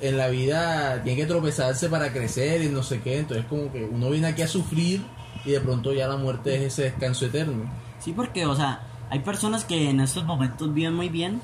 en 0.00 0.16
la 0.16 0.28
vida 0.28 1.02
tiene 1.02 1.20
que 1.20 1.26
tropezarse 1.26 1.88
para 1.88 2.12
crecer 2.12 2.62
y 2.62 2.68
no 2.68 2.82
sé 2.82 3.00
qué, 3.00 3.18
entonces 3.18 3.46
como 3.46 3.72
que 3.72 3.84
uno 3.84 4.10
viene 4.10 4.28
aquí 4.28 4.42
a 4.42 4.48
sufrir 4.48 5.04
y 5.44 5.50
de 5.50 5.60
pronto 5.60 5.92
ya 5.92 6.06
la 6.06 6.16
muerte 6.16 6.54
es 6.54 6.72
ese 6.72 6.84
descanso 6.84 7.26
eterno. 7.26 7.64
Sí, 7.98 8.12
porque, 8.12 8.46
o 8.46 8.54
sea, 8.54 8.82
hay 9.10 9.20
personas 9.20 9.64
que 9.64 9.90
en 9.90 10.00
estos 10.00 10.24
momentos 10.24 10.72
viven 10.72 10.94
muy 10.94 11.08
bien, 11.08 11.40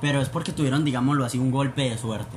pero 0.00 0.20
es 0.20 0.28
porque 0.28 0.52
tuvieron, 0.52 0.84
digámoslo 0.84 1.24
así, 1.24 1.38
un 1.38 1.50
golpe 1.50 1.88
de 1.90 1.98
suerte. 1.98 2.36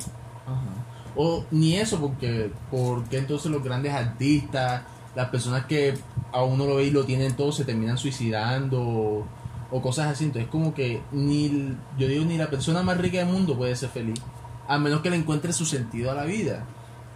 O 1.15 1.45
ni 1.49 1.75
eso, 1.75 1.99
porque, 1.99 2.51
porque 2.69 3.17
entonces 3.17 3.51
los 3.51 3.63
grandes 3.63 3.93
artistas, 3.93 4.83
las 5.15 5.29
personas 5.29 5.65
que 5.65 5.97
a 6.31 6.43
uno 6.43 6.67
lo 6.67 6.75
ve 6.75 6.85
y 6.85 6.91
lo 6.91 7.05
tienen 7.05 7.35
todo, 7.35 7.51
se 7.51 7.65
terminan 7.65 7.97
suicidando 7.97 9.25
o, 9.71 9.81
cosas 9.81 10.07
así. 10.07 10.25
Entonces, 10.25 10.49
como 10.49 10.73
que 10.73 11.01
ni, 11.11 11.75
yo 11.97 12.07
digo, 12.07 12.25
ni 12.25 12.37
la 12.37 12.49
persona 12.49 12.81
más 12.83 12.97
rica 12.97 13.17
del 13.17 13.27
mundo 13.27 13.57
puede 13.57 13.75
ser 13.75 13.89
feliz, 13.89 14.21
a 14.67 14.77
menos 14.77 15.01
que 15.01 15.09
le 15.09 15.17
encuentre 15.17 15.53
su 15.53 15.65
sentido 15.65 16.11
a 16.11 16.13
la 16.15 16.23
vida. 16.25 16.65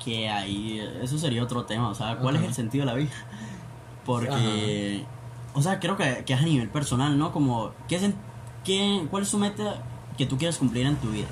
Que 0.04 0.30
ahí, 0.30 0.80
eso 1.02 1.18
sería 1.18 1.44
otro 1.44 1.66
tema, 1.66 1.90
o 1.90 1.96
sea, 1.96 2.18
¿cuál 2.18 2.36
es 2.38 2.44
el 2.44 2.54
sentido 2.54 2.86
de 2.86 2.92
la 2.92 2.98
vida? 2.98 3.12
Porque, 4.06 5.04
o 5.54 5.62
sea, 5.62 5.80
creo 5.80 5.96
que, 5.96 6.24
que 6.26 6.34
es 6.34 6.40
a 6.42 6.44
nivel 6.44 6.70
personal, 6.70 7.18
¿no? 7.18 7.32
Como, 7.32 7.72
¿qué, 7.88 8.00
sen- 8.00 8.16
qué, 8.64 9.06
¿cuál 9.12 9.24
es 9.24 9.30
tu 9.32 9.38
meta 9.38 9.84
que 10.18 10.26
tú 10.26 10.38
quieres 10.38 10.58
cumplir 10.58 10.88
en 10.88 10.96
tu 10.96 11.12
vida? 11.12 11.28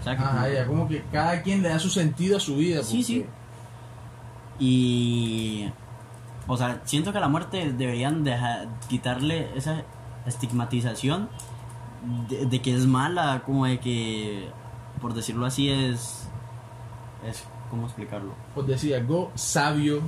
O 0.00 0.02
sea, 0.04 0.16
que 0.16 0.22
Ajá, 0.22 0.32
como- 0.42 0.48
ya, 0.54 0.66
como 0.66 0.88
que 0.88 1.02
cada 1.12 1.42
quien 1.42 1.62
le 1.62 1.68
da 1.68 1.78
su 1.78 1.90
sentido 1.90 2.36
a 2.36 2.40
su 2.40 2.56
vida. 2.56 2.82
Sí, 2.82 3.02
sí. 3.04 3.24
Y. 4.58 5.68
O 6.46 6.56
sea, 6.56 6.80
siento 6.84 7.12
que 7.12 7.18
a 7.18 7.20
la 7.20 7.28
muerte 7.28 7.72
deberían 7.72 8.24
dejar, 8.24 8.68
quitarle 8.88 9.50
esa 9.54 9.82
estigmatización 10.28 11.28
de, 12.28 12.46
de 12.46 12.62
que 12.62 12.74
es 12.74 12.86
mala, 12.86 13.42
como 13.44 13.66
de 13.66 13.80
que, 13.80 14.48
por 15.00 15.14
decirlo 15.14 15.46
así, 15.46 15.70
es. 15.70 16.28
es 17.26 17.44
¿Cómo 17.70 17.84
explicarlo? 17.84 18.32
Pues 18.54 18.66
decía 18.66 18.96
algo 18.96 19.30
sabio 19.34 20.00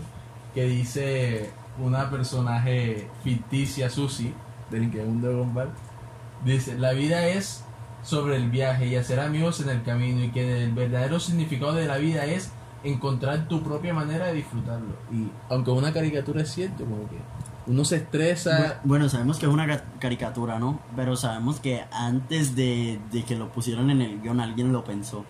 que 0.54 0.64
dice 0.64 1.50
una 1.78 2.10
personaje 2.10 3.08
ficticia, 3.22 3.90
Susi, 3.90 4.32
del 4.70 4.88
mundo 5.06 5.28
de. 5.28 5.68
Dice, 6.44 6.78
la 6.78 6.92
vida 6.92 7.26
es 7.26 7.64
sobre 8.02 8.36
el 8.36 8.48
viaje 8.50 8.86
y 8.86 8.96
hacer 8.96 9.20
amigos 9.20 9.60
en 9.60 9.68
el 9.68 9.82
camino 9.82 10.24
y 10.24 10.30
que 10.30 10.64
el 10.64 10.72
verdadero 10.72 11.20
significado 11.20 11.74
de 11.74 11.86
la 11.86 11.98
vida 11.98 12.24
es 12.24 12.50
encontrar 12.82 13.46
tu 13.46 13.62
propia 13.62 13.92
manera 13.92 14.28
de 14.28 14.34
disfrutarlo. 14.34 14.94
Y 15.12 15.30
aunque 15.50 15.70
una 15.70 15.92
caricatura 15.92 16.42
es 16.42 16.50
cierto, 16.50 16.84
como 16.84 17.08
que 17.08 17.18
uno 17.66 17.84
se 17.84 17.96
estresa... 17.96 18.58
Bu- 18.58 18.74
Bueno, 18.84 19.08
sabemos 19.08 19.38
que 19.38 19.46
es 19.46 19.52
una 19.52 19.66
ca- 19.66 19.84
caricatura, 19.98 20.58
¿no? 20.58 20.80
Pero 20.96 21.16
sabemos 21.16 21.60
que 21.60 21.84
antes 21.92 22.54
de, 22.56 22.98
de 23.12 23.22
que 23.24 23.36
lo 23.36 23.50
pusieran 23.52 23.90
en 23.90 24.00
el 24.02 24.20
guion 24.20 24.40
alguien 24.40 24.72
lo 24.72 24.84
pensó. 24.84 25.24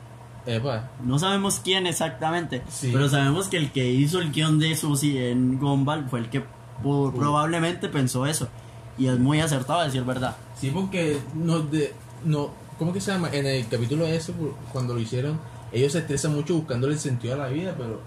Epa, 0.46 0.88
No 1.04 1.18
sabemos 1.18 1.60
quién 1.62 1.87
exactamente, 1.87 2.62
Sí. 2.68 2.90
pero 2.92 3.08
sabemos 3.08 3.49
que 3.49 3.58
el 3.58 3.70
que 3.72 3.90
hizo 3.92 4.20
el 4.20 4.32
guion 4.32 4.58
de 4.58 4.75
Susie 4.75 5.30
en 5.30 5.58
Gumball 5.58 6.08
fue 6.08 6.20
el 6.20 6.30
que 6.30 6.42
pu- 6.82 7.12
probablemente 7.14 7.88
pensó 7.88 8.25
eso. 8.26 8.49
Y 8.96 9.06
es 9.08 9.18
muy 9.18 9.40
acertado 9.40 9.80
a 9.80 9.84
decir 9.84 10.02
verdad. 10.04 10.37
Sí, 10.58 10.70
porque 10.70 11.18
no, 11.34 11.60
de, 11.60 11.92
no, 12.25 12.50
¿cómo 12.78 12.92
que 12.92 13.00
se 13.00 13.12
llama? 13.12 13.28
En 13.32 13.46
el 13.46 13.66
capítulo 13.68 14.06
ese, 14.06 14.32
por- 14.32 14.54
cuando 14.72 14.94
lo 14.94 15.00
hicieron, 15.00 15.38
ellos 15.72 15.92
se 15.92 15.99
estresan 15.99 16.34
mucho 16.34 16.54
buscándole 16.54 16.94
el 16.94 17.00
sentido 17.00 17.34
a 17.34 17.37
la 17.37 17.49
vida, 17.49 17.75
pero 17.76 18.00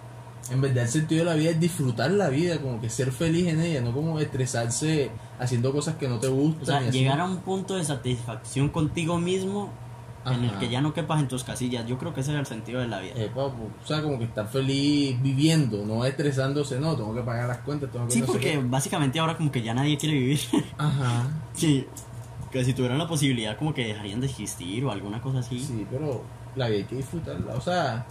en 0.54 0.62
verdad 0.62 0.84
el 0.84 0.90
sentido 0.90 1.26
de 1.26 1.32
la 1.32 1.36
vida 1.36 1.52
es 1.52 1.60
disfrutar 1.60 2.12
la 2.12 2.30
vida, 2.30 2.60
como 2.62 2.80
que 2.80 2.90
ser 2.90 3.12
feliz 3.12 3.48
en 3.48 3.62
ella, 3.62 3.82
no 3.82 3.92
como 3.92 4.20
estresarse 4.20 5.12
haciendo 5.40 5.72
cosas 5.72 5.96
que 5.96 6.08
no 6.08 6.20
te 6.20 6.28
gustan. 6.28 6.62
O 6.62 6.66
sea, 6.66 6.92
llegar 6.92 7.20
a 7.20 7.26
un 7.26 7.38
punto 7.38 7.76
de 7.76 7.84
satisfacción 7.84 8.70
contigo 8.70 9.18
mismo 9.18 9.72
en 10.26 10.46
el 10.46 10.52
que 10.58 10.70
ya 10.70 10.80
no 10.80 10.94
quepas 10.94 11.20
en 11.20 11.28
tus 11.28 11.44
casillas. 11.44 11.86
Yo 11.86 11.98
creo 11.98 12.14
que 12.14 12.22
ese 12.22 12.32
es 12.32 12.40
el 12.40 12.46
sentido 12.46 12.80
de 12.80 12.88
la 12.88 13.00
vida. 13.00 13.14
Pues, 13.34 13.48
o 13.48 13.88
sea, 13.88 14.02
como 14.02 14.18
que 14.18 14.26
estar 14.26 14.48
feliz 14.48 15.22
viviendo, 15.22 15.86
no 15.86 16.06
estresándose, 16.06 16.80
no, 16.80 16.96
tengo 16.96 17.14
que 17.14 17.22
pagar 17.22 17.48
las 17.48 17.60
cuentas, 17.60 17.92
tengo 17.92 18.08
que 18.08 18.14
Sí, 18.14 18.22
no 18.22 18.28
porque 18.28 18.58
básicamente 18.64 19.20
ahora 19.20 19.36
como 19.36 19.52
que 19.52 19.62
ya 19.62 19.74
nadie 19.74 19.98
quiere 19.98 20.16
vivir. 20.18 20.40
Ajá. 20.78 21.28
sí, 21.54 21.86
que 22.52 22.64
si 22.64 22.74
tuvieran 22.74 23.00
la 23.00 23.08
posibilidad 23.08 23.58
como 23.58 23.74
que 23.74 23.86
dejarían 23.86 24.22
de 24.22 24.28
existir 24.28 24.86
o 24.86 24.92
alguna 24.92 25.22
cosa 25.22 25.40
así. 25.40 25.60
Sí, 25.60 25.86
pero 25.90 26.24
la 26.56 26.68
vida 26.68 26.78
hay 26.78 26.86
que 26.86 26.96
disfrutarla, 26.98 27.56
o 27.56 27.62
sea, 27.62 28.06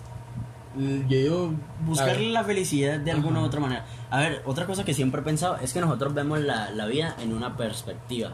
yo 1.09 1.53
Buscarle 1.85 2.31
la 2.31 2.45
felicidad 2.45 2.99
de 3.01 3.11
alguna 3.13 3.41
u 3.41 3.45
otra 3.45 3.61
manera. 3.61 3.85
A 4.11 4.21
ver, 4.21 4.43
otra 4.47 4.67
cosa 4.67 4.85
que 4.85 4.95
siempre 4.95 5.21
he 5.21 5.25
pensado 5.25 5.57
es 5.57 5.73
que 5.73 5.81
nosotros 5.81 6.15
vemos 6.15 6.41
la, 6.41 6.71
la 6.71 6.87
vida 6.87 7.15
en 7.21 7.33
una 7.35 7.57
perspectiva, 7.57 8.31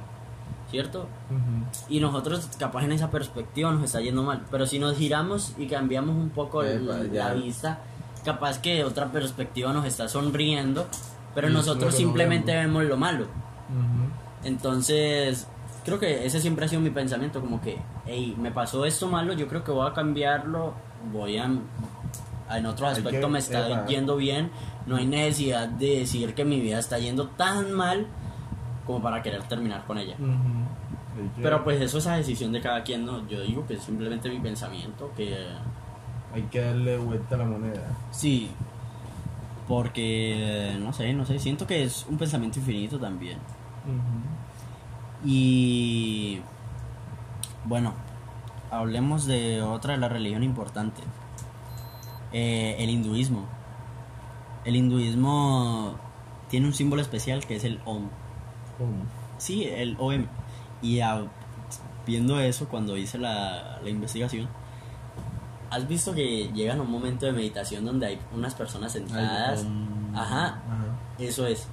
¿cierto? 0.71 1.09
ujú. 1.31 1.89
Y 1.95 2.01
nosotros 2.01 2.49
capaz 2.59 2.85
en 2.85 2.93
esa 2.93 3.11
perspectiva 3.11 3.71
nos 3.73 3.83
está 3.85 4.01
yendo 4.01 4.23
mal. 4.23 4.43
Pero 4.51 4.67
si 4.67 4.79
nos 4.79 4.97
giramos 4.97 5.55
y 5.59 5.67
cambiamos 5.67 6.15
un 6.17 6.31
poco 6.31 6.63
el- 6.63 7.11
ya. 7.13 7.29
la 7.29 7.35
vista, 7.35 7.79
capaz 8.25 8.59
que 8.61 8.85
otra 8.85 9.11
perspectiva 9.11 9.73
nos 9.73 9.85
está 9.87 10.09
sonriendo, 10.09 10.87
pero 11.35 11.49
Y 11.49 11.53
nosotros 11.53 11.95
que 11.95 12.03
no 12.03 12.07
simplemente 12.09 12.53
vemos. 12.55 12.67
vemos 12.79 12.85
lo 12.91 12.97
malo. 12.97 13.25
Ujú. 13.25 14.09
Entonces, 14.45 15.47
creo 15.85 15.99
que 15.99 16.27
ese 16.27 16.41
siempre 16.41 16.65
ha 16.65 16.69
sido 16.69 16.81
mi 16.81 16.91
pensamiento, 16.91 17.41
como 17.41 17.61
que, 17.61 17.79
hey, 18.07 18.35
me 18.39 18.51
pasó 18.51 18.85
esto 18.85 19.07
malo, 19.09 19.33
yo 19.35 19.47
creo 19.49 19.63
que 19.65 19.71
voy 19.71 19.89
a 19.89 19.93
cambiarlo, 19.95 20.75
voy 21.13 21.39
a... 21.39 21.49
En 22.51 22.67
otro 22.67 22.87
Hay 22.87 22.93
aspecto 22.95 23.27
que- 23.27 23.33
me 23.33 23.39
está 23.39 23.85
yendo 23.87 24.17
bien, 24.17 24.51
no 24.87 24.97
hay 24.97 25.07
necesidad 25.07 25.69
de 25.69 26.01
decir 26.01 26.35
que 26.35 26.45
mi 26.45 26.61
vida 26.61 26.79
está 26.79 26.99
yendo 26.99 27.29
tan 27.29 27.73
mal 27.73 28.07
como 28.87 29.03
para 29.03 29.23
querer 29.23 29.43
terminar 29.43 29.85
con 29.87 29.99
ella. 29.99 30.17
Que- 30.17 31.43
Pero 31.43 31.63
pues 31.65 31.81
eso 31.81 31.99
es 31.99 32.07
a 32.07 32.17
decisión 32.17 32.53
de 32.53 32.61
cada 32.61 32.83
quien, 32.85 33.05
¿no? 33.05 33.27
Yo 33.29 33.41
digo 33.43 33.67
que 33.67 33.75
es 33.75 33.83
simplemente 33.83 34.29
mi 34.31 34.39
pensamiento, 34.41 35.11
que 35.17 35.37
hay 36.33 36.43
que 36.43 36.61
darle 36.61 36.97
vuelta 36.97 37.35
a 37.35 37.39
la 37.39 37.45
moneda. 37.45 37.83
sí, 38.11 38.51
porque 39.67 40.77
no 40.81 40.93
sé, 40.95 41.13
no 41.13 41.27
sé, 41.27 41.39
siento 41.39 41.67
que 41.67 41.85
es 41.85 42.07
un 42.09 42.17
pensamiento 42.17 42.59
infinito 42.61 42.99
también. 42.99 43.39
Y 45.25 46.41
bueno, 47.65 47.93
hablemos 48.71 49.27
de 49.27 49.63
otra 49.63 49.95
de 49.95 49.99
la 49.99 50.09
religión 50.09 50.43
importante, 50.43 51.03
Eh, 52.33 52.77
el 52.79 52.91
hinduismo. 52.91 53.47
El 54.65 54.77
hinduismo 54.77 55.95
tiene 56.51 56.67
un 56.67 56.75
símbolo 56.75 57.01
especial 57.03 57.47
que 57.47 57.57
es 57.57 57.65
el 57.65 57.81
Om. 57.85 58.09
¿Cómo? 58.77 58.93
Sí, 59.39 59.65
el 59.65 59.97
OM. 59.99 60.27
Y 60.83 61.01
a- 61.01 61.25
viendo 62.07 62.39
eso, 62.41 62.69
cuando 62.69 62.97
hice 62.97 63.19
la, 63.19 63.79
la 63.83 63.89
investigación, 63.91 64.49
¿Has 65.71 65.87
visto 65.87 66.15
que 66.15 66.51
llegan 66.55 66.79
a 66.79 66.83
un 66.83 66.91
momento 66.91 67.27
de 67.27 67.33
meditación 67.33 67.85
donde 67.85 68.07
hay 68.07 68.19
unas 68.35 68.55
personas 68.55 68.91
sentadas? 68.93 69.67
Ajá. 70.15 70.47
ajá. 70.47 70.63
Eso 71.19 71.47
es. 71.47 71.69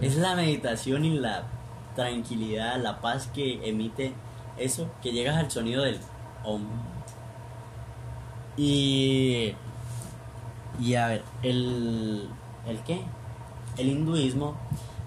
Es 0.00 0.16
la 0.16 0.34
meditación 0.34 1.04
y 1.04 1.18
la 1.18 1.42
tranquilidad, 1.94 2.80
la 2.82 2.98
paz 3.02 3.26
que 3.26 3.68
emite 3.68 4.14
eso, 4.56 4.88
que 5.02 5.12
llegas 5.12 5.36
al 5.36 5.50
sonido 5.50 5.82
del 5.82 5.98
om. 6.44 6.62
Y. 8.56 9.54
Y 10.80 10.94
a 10.94 11.08
ver, 11.08 11.24
el. 11.42 12.28
¿El 12.66 12.78
qué? 12.80 13.02
El 13.76 13.88
hinduismo 13.88 14.56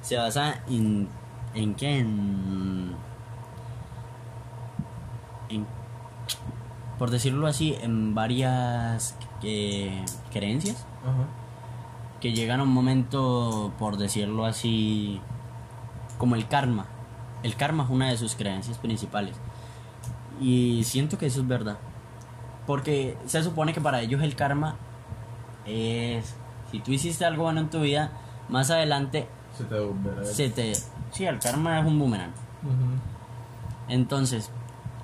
se 0.02 0.18
basa 0.18 0.62
en. 0.70 1.08
¿En 1.54 1.75
qué? 1.75 2.00
En. 2.00 2.96
en 5.50 5.66
por 6.98 7.12
decirlo 7.12 7.48
así, 7.48 7.75
en 7.82 8.16
varias 8.16 9.18
eh, 9.44 10.04
creencias 10.32 10.86
que 12.22 12.32
llegan 12.32 12.62
a 12.62 12.64
un 12.64 12.70
momento, 12.70 13.74
por 13.78 13.98
decirlo 13.98 14.46
así, 14.46 15.20
como 16.18 16.36
el 16.36 16.48
karma. 16.48 16.88
El 17.44 17.56
karma 17.56 17.84
es 17.84 17.90
una 17.90 18.10
de 18.10 18.18
sus 18.18 18.36
creencias 18.36 18.78
principales. 18.78 19.36
Y 20.42 20.84
siento 20.86 21.18
que 21.18 21.28
eso 21.28 21.42
es 21.42 21.48
verdad. 21.48 21.78
Porque 22.68 23.18
se 23.26 23.44
supone 23.44 23.74
que 23.74 23.82
para 23.82 24.02
ellos 24.02 24.22
el 24.24 24.36
karma 24.36 24.76
es, 25.66 26.36
si 26.72 26.80
tú 26.80 26.92
hiciste 26.92 27.26
algo 27.26 27.44
bueno 27.44 27.62
en 27.62 27.70
tu 27.70 27.82
vida, 27.82 28.12
más 28.50 28.72
adelante 28.72 29.28
Se 29.56 29.64
te 29.64 30.26
se 30.26 30.50
te... 30.50 30.74
Sí, 31.12 31.26
el 31.26 31.40
karma 31.40 31.80
es 31.80 31.86
un 31.86 31.98
boomerang. 32.00 32.32
Entonces, 33.88 34.52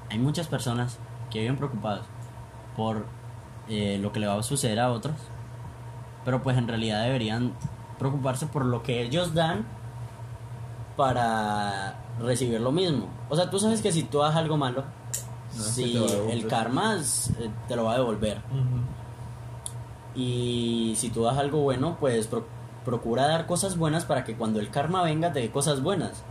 hay 0.09 0.19
muchas 0.19 0.47
personas 0.47 0.97
que 1.29 1.39
viven 1.39 1.57
preocupadas 1.57 2.01
por 2.75 3.05
eh, 3.69 3.97
lo 4.01 4.11
que 4.11 4.19
le 4.19 4.27
va 4.27 4.37
a 4.37 4.43
suceder 4.43 4.79
a 4.79 4.91
otros, 4.91 5.15
pero 6.25 6.41
pues 6.41 6.57
en 6.57 6.67
realidad 6.67 7.03
deberían 7.03 7.53
preocuparse 7.99 8.47
por 8.47 8.65
lo 8.65 8.83
que 8.83 9.01
ellos 9.03 9.33
dan 9.33 9.65
para 10.97 11.95
recibir 12.19 12.59
lo 12.59 12.71
mismo. 12.71 13.07
O 13.29 13.35
sea, 13.35 13.49
tú 13.49 13.59
sabes 13.59 13.81
que 13.81 13.91
si 13.91 14.03
tú 14.03 14.23
haces 14.23 14.37
algo 14.37 14.57
malo, 14.57 14.83
No, 15.57 15.63
a 15.63 15.67
devolver. 15.93 16.31
el 16.33 16.47
karma 16.47 16.95
es- 16.95 17.31
eh, 17.39 17.49
te 17.67 17.75
lo 17.75 17.85
va 17.85 17.93
a 17.93 17.97
devolver. 17.97 18.41
Y 20.15 20.93
si 20.97 21.09
tú 21.09 21.23
das 21.23 21.37
algo 21.37 21.59
bueno, 21.61 21.97
pues 21.99 22.27
pro- 22.27 22.45
procura 22.83 23.27
dar 23.27 23.45
cosas 23.45 23.77
buenas 23.77 24.05
para 24.05 24.23
que 24.23 24.35
cuando 24.35 24.59
el 24.59 24.69
karma 24.69 25.03
venga 25.03 25.31
te 25.31 25.39
dé 25.39 25.51
cosas 25.51 25.81
buenas. 25.81 26.23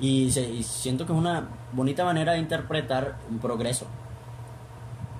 Y, 0.00 0.30
se- 0.32 0.50
y 0.50 0.62
siento 0.64 1.06
que 1.06 1.12
es 1.12 1.18
una 1.18 1.48
bonita 1.72 2.04
manera 2.04 2.32
de 2.32 2.38
interpretar 2.38 3.18
un 3.30 3.38
progreso. 3.38 3.86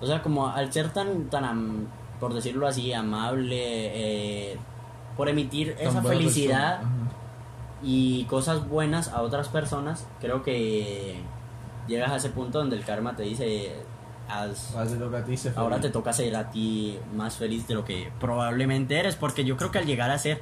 O 0.00 0.06
sea, 0.06 0.22
como 0.22 0.48
al 0.48 0.72
ser 0.72 0.92
tan, 0.92 1.26
tan 1.30 1.86
por 2.18 2.34
decirlo 2.34 2.66
así, 2.66 2.92
amable, 2.92 4.52
eh, 4.52 4.56
por 5.16 5.28
emitir 5.28 5.74
Tan 5.76 5.86
esa 5.86 6.00
felicidad 6.18 6.80
y 7.84 8.24
cosas 8.24 8.68
buenas 8.68 9.08
a 9.08 9.22
otras 9.22 9.48
personas, 9.48 10.06
creo 10.20 10.42
que 10.42 11.20
llegas 11.88 12.10
a 12.12 12.16
ese 12.16 12.30
punto 12.30 12.58
donde 12.58 12.76
el 12.76 12.84
karma 12.84 13.14
te 13.16 13.22
dice, 13.24 13.74
haz- 14.28 14.72
te 14.88 14.96
toca 14.96 15.18
a 15.18 15.24
ti 15.24 15.34
ahora 15.56 15.80
te 15.80 15.90
toca 15.90 16.12
ser 16.12 16.34
a 16.36 16.50
ti 16.50 16.98
más 17.14 17.36
feliz 17.36 17.66
de 17.66 17.74
lo 17.74 17.84
que 17.84 18.10
probablemente 18.20 18.98
eres, 18.98 19.16
porque 19.16 19.44
yo 19.44 19.56
creo 19.56 19.70
que 19.70 19.78
al 19.78 19.86
llegar 19.86 20.10
a 20.10 20.18
ser 20.18 20.40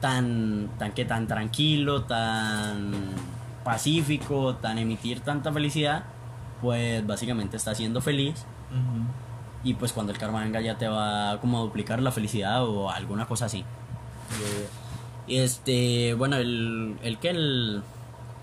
tan, 0.00 0.68
tan 0.78 0.92
que 0.92 1.04
tan 1.04 1.26
tranquilo, 1.26 2.04
tan 2.04 2.92
pacífico, 3.64 4.56
tan 4.56 4.78
emitir 4.78 5.20
tanta 5.20 5.52
felicidad, 5.52 6.04
pues 6.60 7.06
básicamente 7.06 7.56
estás 7.56 7.76
siendo 7.76 8.00
feliz 8.00 8.44
Ujú. 8.70 9.04
y 9.64 9.74
pues 9.74 9.92
cuando 9.92 10.12
el 10.12 10.18
karma 10.18 10.40
venga 10.40 10.60
ya 10.60 10.76
te 10.78 10.88
va 10.88 11.38
como 11.40 11.58
a 11.58 11.60
duplicar 11.62 12.02
la 12.02 12.10
felicidad 12.10 12.64
o 12.64 12.90
alguna 12.90 13.26
cosa 13.26 13.46
así. 13.46 13.64
Y 15.28 15.36
este, 15.38 16.14
bueno, 16.14 16.36
el, 16.36 16.96
el 17.02 17.18
que 17.18 17.30
el 17.30 17.82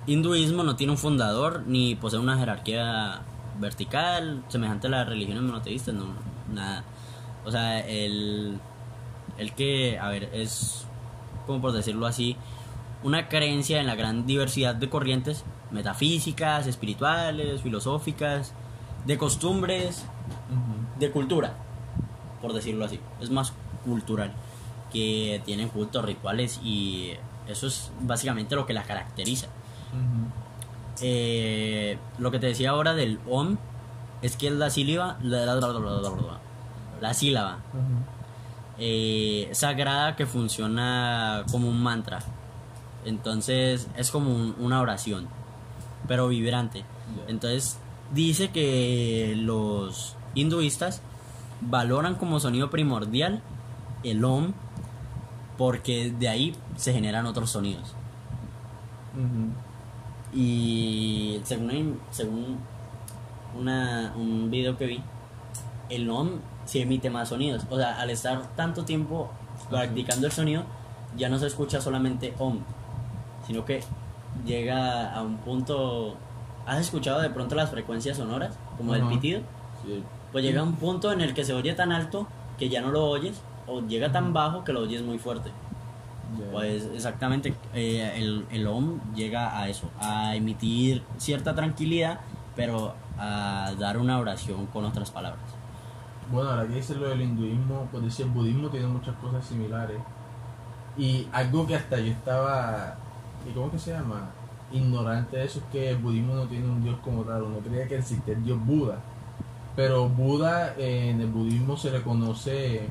hinduismo 0.07 0.63
no 0.63 0.75
tiene 0.75 0.91
un 0.91 0.97
fundador 0.97 1.63
ni 1.67 1.95
posee 1.95 2.19
una 2.19 2.37
jerarquía 2.37 3.21
vertical 3.59 4.43
semejante 4.47 4.87
a 4.87 4.91
las 4.91 5.07
religiones 5.07 5.43
monoteístas, 5.43 5.93
no, 5.93 6.07
nada. 6.53 6.83
O 7.45 7.51
sea, 7.51 7.79
el, 7.79 8.59
el 9.37 9.53
que, 9.53 9.99
a 9.99 10.09
ver, 10.09 10.29
es, 10.33 10.85
como 11.45 11.61
por 11.61 11.71
decirlo 11.71 12.05
así, 12.05 12.35
una 13.03 13.27
creencia 13.27 13.79
en 13.79 13.87
la 13.87 13.95
gran 13.95 14.25
diversidad 14.25 14.75
de 14.75 14.89
corrientes 14.89 15.43
metafísicas, 15.71 16.67
espirituales, 16.67 17.61
filosóficas, 17.61 18.53
de 19.05 19.17
costumbres, 19.17 20.05
de 20.99 21.11
cultura, 21.11 21.53
por 22.41 22.53
decirlo 22.53 22.85
así. 22.85 22.99
Es 23.21 23.29
más 23.29 23.53
cultural, 23.85 24.33
que 24.91 25.41
tienen 25.45 25.69
cultos, 25.69 26.03
rituales 26.03 26.59
y 26.63 27.13
eso 27.47 27.67
es 27.67 27.91
básicamente 28.01 28.55
lo 28.55 28.65
que 28.65 28.73
la 28.73 28.83
caracteriza. 28.83 29.47
Eh, 31.01 31.97
lo 32.17 32.29
que 32.31 32.39
te 32.39 32.47
decía 32.47 32.71
ahora 32.71 32.93
del 32.93 33.19
OM 33.29 33.57
es 34.21 34.35
que 34.35 34.47
es 34.47 34.53
la 34.53 34.69
sílaba, 34.69 35.17
la, 35.21 35.45
la- 35.45 35.55
la- 35.55 35.67
la- 35.67 35.79
la- 35.79 36.01
la- 36.01 36.39
la 37.01 37.13
sílaba 37.13 37.57
eh, 38.81 39.49
sagrada 39.53 40.15
que 40.15 40.25
funciona 40.25 41.43
como 41.51 41.69
un 41.69 41.81
mantra. 41.81 42.19
Entonces 43.05 43.87
es 43.95 44.11
como 44.11 44.29
un- 44.33 44.55
una 44.59 44.81
oración, 44.81 45.27
pero 46.07 46.27
vibrante. 46.27 46.83
Entonces 47.27 47.77
dice 48.13 48.49
que 48.51 49.35
los 49.37 50.15
hinduistas 50.35 51.01
valoran 51.61 52.15
como 52.15 52.39
sonido 52.39 52.69
primordial 52.69 53.41
el 54.03 54.23
OM 54.23 54.53
porque 55.57 56.11
de 56.17 56.27
ahí 56.29 56.55
se 56.77 56.93
generan 56.93 57.25
otros 57.25 57.49
sonidos. 57.51 57.93
Y 60.33 61.41
según, 61.43 61.99
según 62.11 62.57
una, 63.57 64.13
un 64.15 64.51
video 64.51 64.77
que 64.77 64.85
vi, 64.85 65.03
el 65.89 66.09
OM 66.09 66.39
sí 66.65 66.81
emite 66.81 67.09
más 67.09 67.29
sonidos. 67.29 67.65
O 67.69 67.77
sea, 67.77 67.99
al 67.99 68.09
estar 68.09 68.55
tanto 68.55 68.85
tiempo 68.85 69.31
practicando 69.69 70.27
el 70.27 70.31
sonido, 70.31 70.63
ya 71.17 71.29
no 71.29 71.39
se 71.39 71.47
escucha 71.47 71.81
solamente 71.81 72.33
OM, 72.37 72.59
sino 73.45 73.65
que 73.65 73.83
llega 74.45 75.13
a 75.13 75.21
un 75.23 75.37
punto... 75.37 76.15
¿Has 76.65 76.79
escuchado 76.79 77.21
de 77.21 77.31
pronto 77.31 77.55
las 77.55 77.71
frecuencias 77.71 78.17
sonoras? 78.17 78.55
Como 78.77 78.93
el 78.93 79.01
Ajá. 79.01 79.09
pitido. 79.09 79.41
Sí. 79.83 80.03
Pues 80.31 80.43
llega 80.43 80.61
a 80.61 80.63
un 80.63 80.75
punto 80.75 81.11
en 81.11 81.21
el 81.21 81.33
que 81.33 81.43
se 81.43 81.53
oye 81.53 81.73
tan 81.73 81.91
alto 81.91 82.27
que 82.59 82.69
ya 82.69 82.81
no 82.81 82.91
lo 82.91 83.05
oyes, 83.05 83.41
o 83.65 83.81
llega 83.81 84.11
tan 84.11 84.33
bajo 84.33 84.63
que 84.63 84.73
lo 84.73 84.81
oyes 84.81 85.01
muy 85.01 85.17
fuerte. 85.17 85.49
Pues 86.51 86.89
exactamente, 86.93 87.53
eh, 87.73 88.13
el, 88.15 88.45
el 88.51 88.67
OM 88.67 88.99
llega 89.15 89.59
a 89.59 89.67
eso, 89.67 89.89
a 89.99 90.35
emitir 90.35 91.03
cierta 91.17 91.55
tranquilidad, 91.55 92.19
pero 92.55 92.93
a 93.17 93.73
dar 93.77 93.97
una 93.97 94.19
oración 94.19 94.67
con 94.67 94.85
otras 94.85 95.11
palabras. 95.11 95.59
Bueno, 96.31 96.51
ahora 96.51 96.67
que 96.67 96.75
dices 96.75 96.95
lo 96.97 97.09
del 97.09 97.21
hinduismo, 97.21 97.87
pues 97.91 98.03
decía, 98.03 98.25
el 98.25 98.31
budismo 98.31 98.69
tiene 98.69 98.87
muchas 98.87 99.15
cosas 99.15 99.43
similares. 99.45 99.97
Y 100.97 101.27
algo 101.31 101.65
que 101.65 101.75
hasta 101.75 101.97
yo 101.97 102.11
estaba, 102.11 102.95
¿y 103.49 103.53
cómo 103.53 103.71
que 103.71 103.79
se 103.79 103.91
llama? 103.91 104.29
Ignorante 104.71 105.37
de 105.37 105.45
eso 105.45 105.59
es 105.59 105.65
que 105.71 105.89
el 105.89 105.97
budismo 105.97 106.35
no 106.35 106.45
tiene 106.45 106.67
un 106.67 106.83
dios 106.83 106.99
como 107.03 107.23
tal, 107.23 107.43
uno 107.43 107.57
creía 107.59 107.87
que 107.87 107.97
existía 107.97 108.35
el 108.35 108.43
dios 108.43 108.63
Buda. 108.63 108.99
Pero 109.75 110.07
Buda 110.07 110.75
eh, 110.77 111.09
en 111.09 111.21
el 111.21 111.27
budismo 111.27 111.77
se 111.77 111.89
le 111.89 112.01
conoce, 112.01 112.87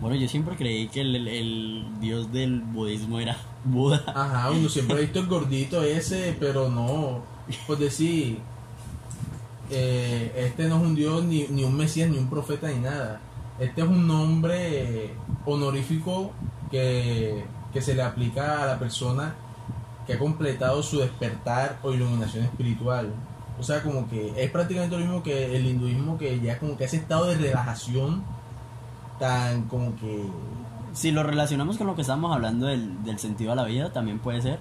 Bueno, 0.00 0.14
yo 0.16 0.28
siempre 0.28 0.56
creí 0.56 0.88
que 0.88 1.00
el, 1.00 1.26
el- 1.26 1.84
dios 2.00 2.30
del 2.32 2.60
budismo 2.60 3.18
era 3.18 3.36
Buda. 3.64 4.02
ajá, 4.06 4.50
uno 4.50 4.68
siempre 4.68 4.96
ha 4.96 5.00
visto 5.00 5.18
el 5.20 5.26
gordito 5.26 5.82
ese, 5.82 6.36
pero 6.38 6.68
no, 6.68 7.22
pues 7.66 7.78
decir, 7.78 8.38
eh, 9.70 10.32
este 10.36 10.68
no 10.68 10.76
es 10.76 10.82
un 10.82 10.94
dios 10.94 11.24
ni, 11.24 11.46
ni 11.48 11.64
un 11.64 11.76
mesías 11.76 12.08
ni 12.10 12.18
un 12.18 12.28
profeta 12.28 12.68
ni 12.68 12.80
nada. 12.80 13.20
Este 13.58 13.80
es 13.80 13.88
un 13.88 14.06
nombre 14.06 15.14
honorífico 15.46 16.32
que, 16.70 17.44
que 17.72 17.80
se 17.80 17.94
le 17.94 18.02
aplica 18.02 18.62
a 18.62 18.66
la 18.66 18.78
persona 18.78 19.34
que 20.06 20.12
ha 20.12 20.18
completado 20.18 20.82
su 20.82 20.98
despertar 20.98 21.78
o 21.82 21.92
iluminación 21.92 22.44
espiritual. 22.44 23.12
O 23.58 23.62
sea, 23.62 23.82
como 23.82 24.08
que 24.08 24.34
es 24.36 24.50
prácticamente 24.50 24.94
lo 24.96 25.02
mismo 25.04 25.22
que 25.22 25.56
el 25.56 25.66
hinduismo, 25.66 26.18
que 26.18 26.38
ya 26.40 26.58
como 26.58 26.76
que 26.76 26.84
ese 26.84 26.98
estado 26.98 27.24
de 27.24 27.36
relajación 27.36 28.22
tan 29.18 29.62
como 29.68 29.94
que... 29.96 30.24
Si 30.92 31.10
lo 31.12 31.22
relacionamos 31.22 31.76
con 31.76 31.86
lo 31.86 31.94
que 31.94 32.00
estábamos 32.00 32.34
hablando 32.34 32.66
del, 32.66 33.02
del 33.04 33.18
sentido 33.18 33.52
a 33.52 33.54
la 33.54 33.64
vida, 33.64 33.92
también 33.92 34.18
puede 34.18 34.40
ser, 34.40 34.58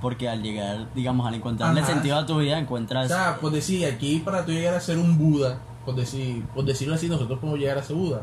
porque 0.00 0.28
al 0.28 0.42
llegar, 0.42 0.88
digamos, 0.94 1.26
al 1.26 1.34
encontrarle 1.34 1.80
Ajá. 1.80 1.92
sentido 1.92 2.16
a 2.16 2.24
tu 2.26 2.38
vida, 2.38 2.56
O 2.56 2.60
encuentras... 2.60 3.08
sea, 3.08 3.36
por 3.40 3.52
decir, 3.52 3.84
aquí 3.86 4.20
para 4.24 4.44
tú 4.46 4.52
llegar 4.52 4.74
a 4.74 4.80
ser 4.80 4.96
un 4.98 5.18
Buda, 5.18 5.58
por, 5.84 5.94
decir, 5.94 6.42
por 6.54 6.64
decirlo 6.64 6.94
así, 6.94 7.08
nosotros 7.08 7.38
podemos 7.38 7.58
llegar 7.60 7.76
a 7.78 7.82
ser 7.82 7.96
Buda. 7.96 8.22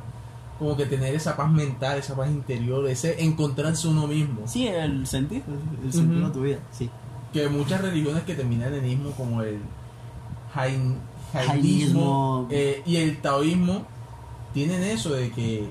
Como 0.57 0.75
que 0.77 0.85
tener 0.85 1.13
esa 1.15 1.35
paz 1.35 1.51
mental, 1.51 1.97
esa 1.97 2.15
paz 2.15 2.29
interior, 2.29 2.87
ese 2.87 3.23
encontrarse 3.23 3.87
uno 3.87 4.05
mismo. 4.07 4.41
Sí, 4.45 4.67
el 4.67 5.05
sentido, 5.07 5.43
el 5.83 5.91
sentido 5.93 6.27
de 6.27 6.33
tu 6.33 6.41
vida, 6.41 6.59
sí. 6.71 6.89
que 7.33 7.47
muchas 7.49 7.81
religiones 7.81 8.23
que 8.23 8.35
terminan 8.35 8.73
en 8.73 8.85
ismo 8.85 9.11
como 9.11 9.41
el 9.41 9.59
Jain, 10.53 10.97
jainismo 11.33 11.51
Jainismo. 11.51 12.47
eh, 12.51 12.83
y 12.85 12.97
el 12.97 13.21
taoísmo 13.21 13.85
tienen 14.53 14.83
eso 14.83 15.13
de 15.13 15.31
que, 15.31 15.69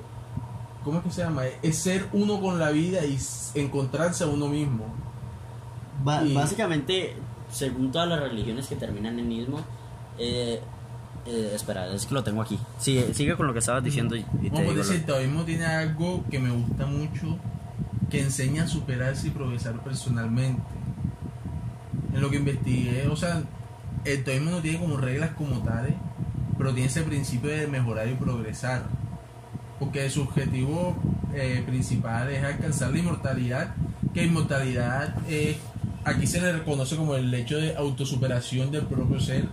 ¿cómo 0.84 0.98
es 0.98 1.04
que 1.04 1.10
se 1.10 1.22
llama? 1.22 1.42
Es 1.62 1.78
ser 1.78 2.06
uno 2.12 2.40
con 2.40 2.58
la 2.58 2.70
vida 2.70 3.04
y 3.04 3.18
encontrarse 3.54 4.24
a 4.24 4.26
uno 4.26 4.48
mismo. 4.48 4.86
Ba- 6.04 6.22
Y- 6.24 6.34
Básicamente, 6.34 7.14
según 7.50 7.90
todas 7.92 8.08
las 8.08 8.20
religiones 8.20 8.66
que 8.66 8.76
terminan 8.76 9.18
en 9.18 9.30
ismo, 9.32 9.60
eh, 10.18 10.60
eh, 11.26 11.52
espera, 11.54 11.86
es 11.92 12.06
que 12.06 12.14
lo 12.14 12.24
tengo 12.24 12.40
aquí. 12.42 12.58
Sigue, 12.78 13.12
sigue 13.14 13.36
con 13.36 13.46
lo 13.46 13.52
que 13.52 13.58
estabas 13.58 13.84
diciendo 13.84 14.16
y, 14.16 14.22
te 14.22 14.38
digo 14.62 14.74
decir, 14.74 14.96
el 14.96 15.04
taoísmo 15.06 15.42
tiene 15.44 15.66
algo 15.66 16.24
que 16.30 16.38
me 16.38 16.50
gusta 16.50 16.86
mucho, 16.86 17.36
que 18.10 18.20
enseña 18.22 18.64
a 18.64 18.66
superarse 18.68 19.28
y 19.28 19.30
progresar 19.30 19.82
personalmente. 19.84 20.62
En 22.14 22.20
lo 22.20 22.30
que 22.30 22.36
investigué, 22.36 23.06
o 23.08 23.16
sea, 23.16 23.42
el 24.04 24.24
taoísmo 24.24 24.50
no 24.50 24.58
tiene 24.60 24.78
como 24.80 24.96
reglas 24.96 25.30
como 25.36 25.58
tales, 25.62 25.94
pero 26.60 26.74
tiene 26.74 26.90
ese 26.90 27.02
principio 27.04 27.48
de 27.48 27.66
mejorar 27.66 28.06
y 28.06 28.12
progresar. 28.12 28.82
Porque 29.78 30.10
su 30.10 30.20
objetivo 30.20 30.94
eh, 31.34 31.64
principal 31.66 32.28
es 32.28 32.44
alcanzar 32.44 32.90
la 32.90 32.98
inmortalidad, 32.98 33.74
que 34.12 34.24
inmortalidad 34.24 35.16
aquí 36.04 36.26
se 36.26 36.38
le 36.38 36.52
reconoce 36.52 36.96
como 36.96 37.14
el 37.14 37.32
hecho 37.32 37.56
de 37.56 37.74
autosuperación 37.76 38.70
del 38.70 38.84
propio 38.84 39.18
ser 39.20 39.48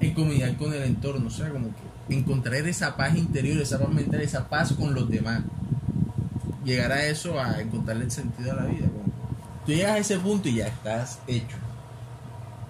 en 0.00 0.14
comunidad 0.14 0.56
con 0.56 0.72
el 0.72 0.82
entorno, 0.84 1.26
o 1.26 1.30
sea, 1.30 1.50
como 1.50 1.74
que 2.08 2.14
encontrar 2.14 2.66
esa 2.66 2.96
paz 2.96 3.14
interior, 3.16 3.60
esa 3.60 3.78
paz 3.78 3.90
mental, 3.90 4.22
esa 4.22 4.48
paz 4.48 4.72
con 4.72 4.94
los 4.94 5.10
demás. 5.10 5.42
Llegar 6.64 6.90
a 6.90 7.04
eso, 7.04 7.38
a 7.38 7.60
encontrarle 7.60 8.04
el 8.04 8.10
sentido 8.10 8.52
a 8.52 8.54
la 8.54 8.64
vida. 8.64 8.86
tú 9.66 9.72
llegas 9.72 9.92
a 9.92 9.98
ese 9.98 10.18
punto 10.18 10.48
y 10.48 10.54
ya 10.54 10.68
estás 10.68 11.18
hecho. 11.26 11.58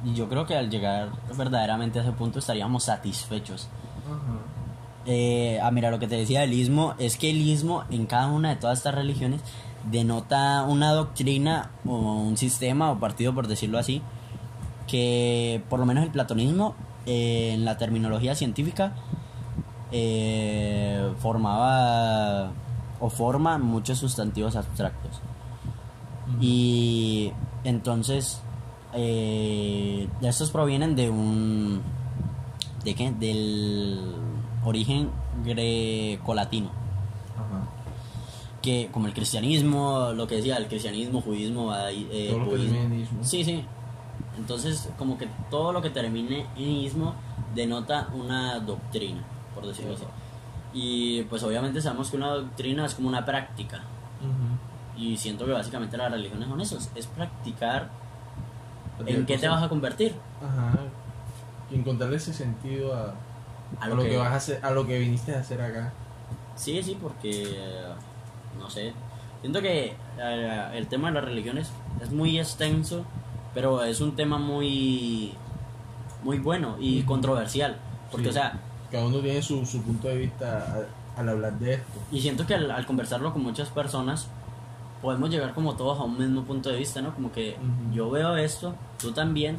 Y 0.04 0.14
yo 0.14 0.28
creo 0.28 0.46
que 0.46 0.56
al 0.56 0.70
llegar 0.70 1.10
verdaderamente 1.36 1.98
a 1.98 2.02
ese 2.02 2.12
punto 2.12 2.38
estaríamos 2.38 2.84
satisfechos. 2.84 3.68
Eh, 5.06 5.58
ah, 5.62 5.70
mira, 5.70 5.90
lo 5.90 5.98
que 5.98 6.06
te 6.06 6.16
decía 6.16 6.40
del 6.40 6.52
ismo 6.52 6.94
es 6.98 7.16
que 7.16 7.30
el 7.30 7.38
ismo 7.38 7.84
en 7.90 8.06
cada 8.06 8.28
una 8.28 8.50
de 8.50 8.56
todas 8.56 8.78
estas 8.78 8.94
religiones 8.94 9.40
denota 9.90 10.62
una 10.64 10.92
doctrina 10.92 11.70
o 11.86 11.94
un 11.94 12.36
sistema 12.36 12.90
o 12.90 12.98
partido, 12.98 13.34
por 13.34 13.46
decirlo 13.46 13.78
así, 13.78 14.02
que 14.86 15.62
por 15.68 15.80
lo 15.80 15.86
menos 15.86 16.04
el 16.04 16.10
platonismo, 16.10 16.74
eh, 17.06 17.52
en 17.54 17.64
la 17.64 17.78
terminología 17.78 18.34
científica, 18.34 18.92
eh, 19.92 21.12
formaba 21.18 22.52
o 23.00 23.08
forma 23.08 23.58
muchos 23.58 23.98
sustantivos 23.98 24.56
abstractos. 24.56 25.20
Y 26.40 27.32
entonces, 27.64 28.42
eh, 28.92 30.08
estos 30.22 30.50
provienen 30.50 30.96
de 30.96 31.10
un. 31.10 31.82
¿De 32.84 32.94
qué? 32.94 33.12
Del 33.12 34.14
origen 34.64 35.10
grecolatino. 35.44 36.68
Ajá. 37.36 37.66
Que, 38.62 38.88
como 38.92 39.06
el 39.06 39.14
cristianismo, 39.14 40.12
lo 40.14 40.26
que 40.26 40.36
decía, 40.36 40.56
el 40.56 40.66
cristianismo, 40.66 41.20
judismo, 41.20 41.72
ahí, 41.72 42.08
eh, 42.10 42.28
Todo 42.30 42.40
lo 42.40 42.50
que 42.50 42.56
budismo. 42.56 43.24
Sí, 43.24 43.44
sí. 43.44 43.64
Entonces, 44.38 44.88
como 44.98 45.18
que 45.18 45.28
todo 45.50 45.72
lo 45.72 45.82
que 45.82 45.90
termine 45.90 46.46
en 46.56 46.68
ismo 46.68 47.14
denota 47.54 48.08
una 48.14 48.58
doctrina, 48.60 49.22
por 49.54 49.66
decirlo 49.66 49.94
así. 49.94 50.04
Y 50.72 51.22
pues 51.24 51.42
obviamente 51.42 51.80
sabemos 51.80 52.10
que 52.10 52.16
una 52.16 52.28
doctrina 52.28 52.86
es 52.86 52.94
como 52.94 53.08
una 53.08 53.24
práctica. 53.24 53.82
Y 54.96 55.16
siento 55.16 55.46
que 55.46 55.52
básicamente 55.52 55.96
las 55.96 56.10
religiones 56.10 56.48
son 56.48 56.60
eso, 56.60 56.78
es 56.94 57.06
practicar 57.06 57.90
en 59.06 59.26
qué 59.26 59.38
te 59.38 59.48
vas 59.48 59.62
a 59.62 59.68
convertir. 59.68 60.14
Ajá. 60.42 60.78
Y 61.70 61.76
encontrarle 61.76 62.16
ese 62.16 62.32
sentido 62.32 62.94
a, 62.94 63.14
A 63.80 63.84
a 63.84 63.88
lo 63.88 64.02
que, 64.02 64.10
que- 64.10 64.16
vas 64.16 64.32
a 64.32 64.36
hacer, 64.36 64.60
a 64.64 64.70
lo 64.70 64.86
que 64.86 64.98
viniste 64.98 65.34
a 65.34 65.40
hacer 65.40 65.60
acá. 65.60 65.92
Sí, 66.56 66.82
sí, 66.82 66.98
porque 67.00 67.58
no 68.58 68.68
sé. 68.68 68.92
Siento 69.40 69.62
que 69.62 69.94
eh, 70.18 70.68
el 70.74 70.86
tema 70.88 71.08
de 71.08 71.14
las 71.14 71.24
religiones 71.24 71.70
es 72.02 72.10
muy 72.10 72.38
extenso, 72.38 73.04
pero 73.54 73.82
es 73.84 74.00
un 74.00 74.14
tema 74.16 74.38
muy 74.38 75.32
muy 76.22 76.38
bueno 76.38 76.76
y 76.78 77.02
controversial, 77.04 77.76
porque 78.10 78.24
Sí. 78.24 78.30
o 78.30 78.32
sea, 78.34 78.60
Cada 78.90 79.06
uno 79.06 79.20
tiene 79.20 79.40
su, 79.40 79.64
su 79.64 79.80
punto 79.82 80.08
de 80.08 80.16
vista 80.18 80.84
al 81.16 81.28
hablar 81.28 81.58
de 81.58 81.74
esto. 81.74 81.98
y 82.12 82.20
siento 82.20 82.46
que 82.46 82.54
al, 82.54 82.70
al 82.70 82.84
conversarlo 82.84 83.32
con 83.32 83.42
muchas 83.42 83.68
personas 83.70 84.28
podemos 85.02 85.30
llegar 85.30 85.54
como 85.54 85.74
todos 85.76 85.98
a 85.98 86.04
un 86.04 86.18
mismo 86.18 86.42
punto 86.42 86.70
de 86.70 86.76
vista, 86.76 87.00
¿no? 87.00 87.14
Como 87.14 87.32
que 87.32 87.56
yo 87.92 88.10
veo 88.10 88.36
esto, 88.36 88.74
tú 88.98 89.12
también 89.12 89.58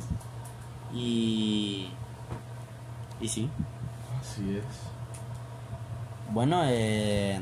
y 0.94 1.88
y 3.20 3.28
sí. 3.28 3.50
Así 4.20 4.58
es. 4.58 4.64
Bueno, 6.32 6.62
eh, 6.66 7.40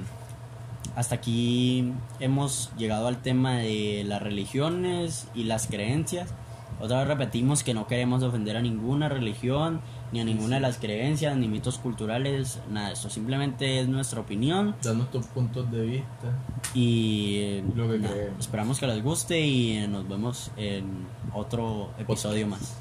hasta 0.96 1.16
aquí 1.16 1.94
hemos 2.20 2.72
llegado 2.78 3.08
al 3.08 3.22
tema 3.22 3.58
de 3.58 4.04
las 4.06 4.22
religiones 4.22 5.28
y 5.34 5.44
las 5.44 5.68
creencias. 5.68 6.34
Otra 6.80 7.00
vez 7.00 7.08
repetimos 7.08 7.64
que 7.64 7.74
no 7.74 7.88
queremos 7.88 8.24
ofender 8.24 8.56
a 8.58 8.62
ninguna 8.62 9.10
religión, 9.10 9.82
ni 10.12 10.22
a 10.22 10.24
ninguna 10.24 10.56
de 10.56 10.62
las 10.62 10.78
creencias, 10.78 11.36
ni 11.36 11.48
mitos 11.48 11.78
culturales, 11.78 12.60
nada 12.72 12.88
de 12.88 12.94
esto. 12.94 13.10
Simplemente 13.10 13.82
es 13.82 13.88
nuestra 13.88 14.22
opinión 14.22 14.76
Dar 14.82 14.96
nuestros 14.96 15.28
puntos 15.28 15.70
de 15.72 15.82
vista. 15.82 16.40
y 16.74 17.62
Lo 17.76 17.90
que 17.92 18.00
nada, 18.00 18.16
esperamos 18.40 18.80
que 18.80 18.88
les 18.88 19.04
guste 19.04 19.40
y 19.40 19.86
nos 19.88 20.08
vemos 20.08 20.52
en 20.58 21.06
otro 21.34 21.92
episodio 22.00 22.48
más. 22.48 22.78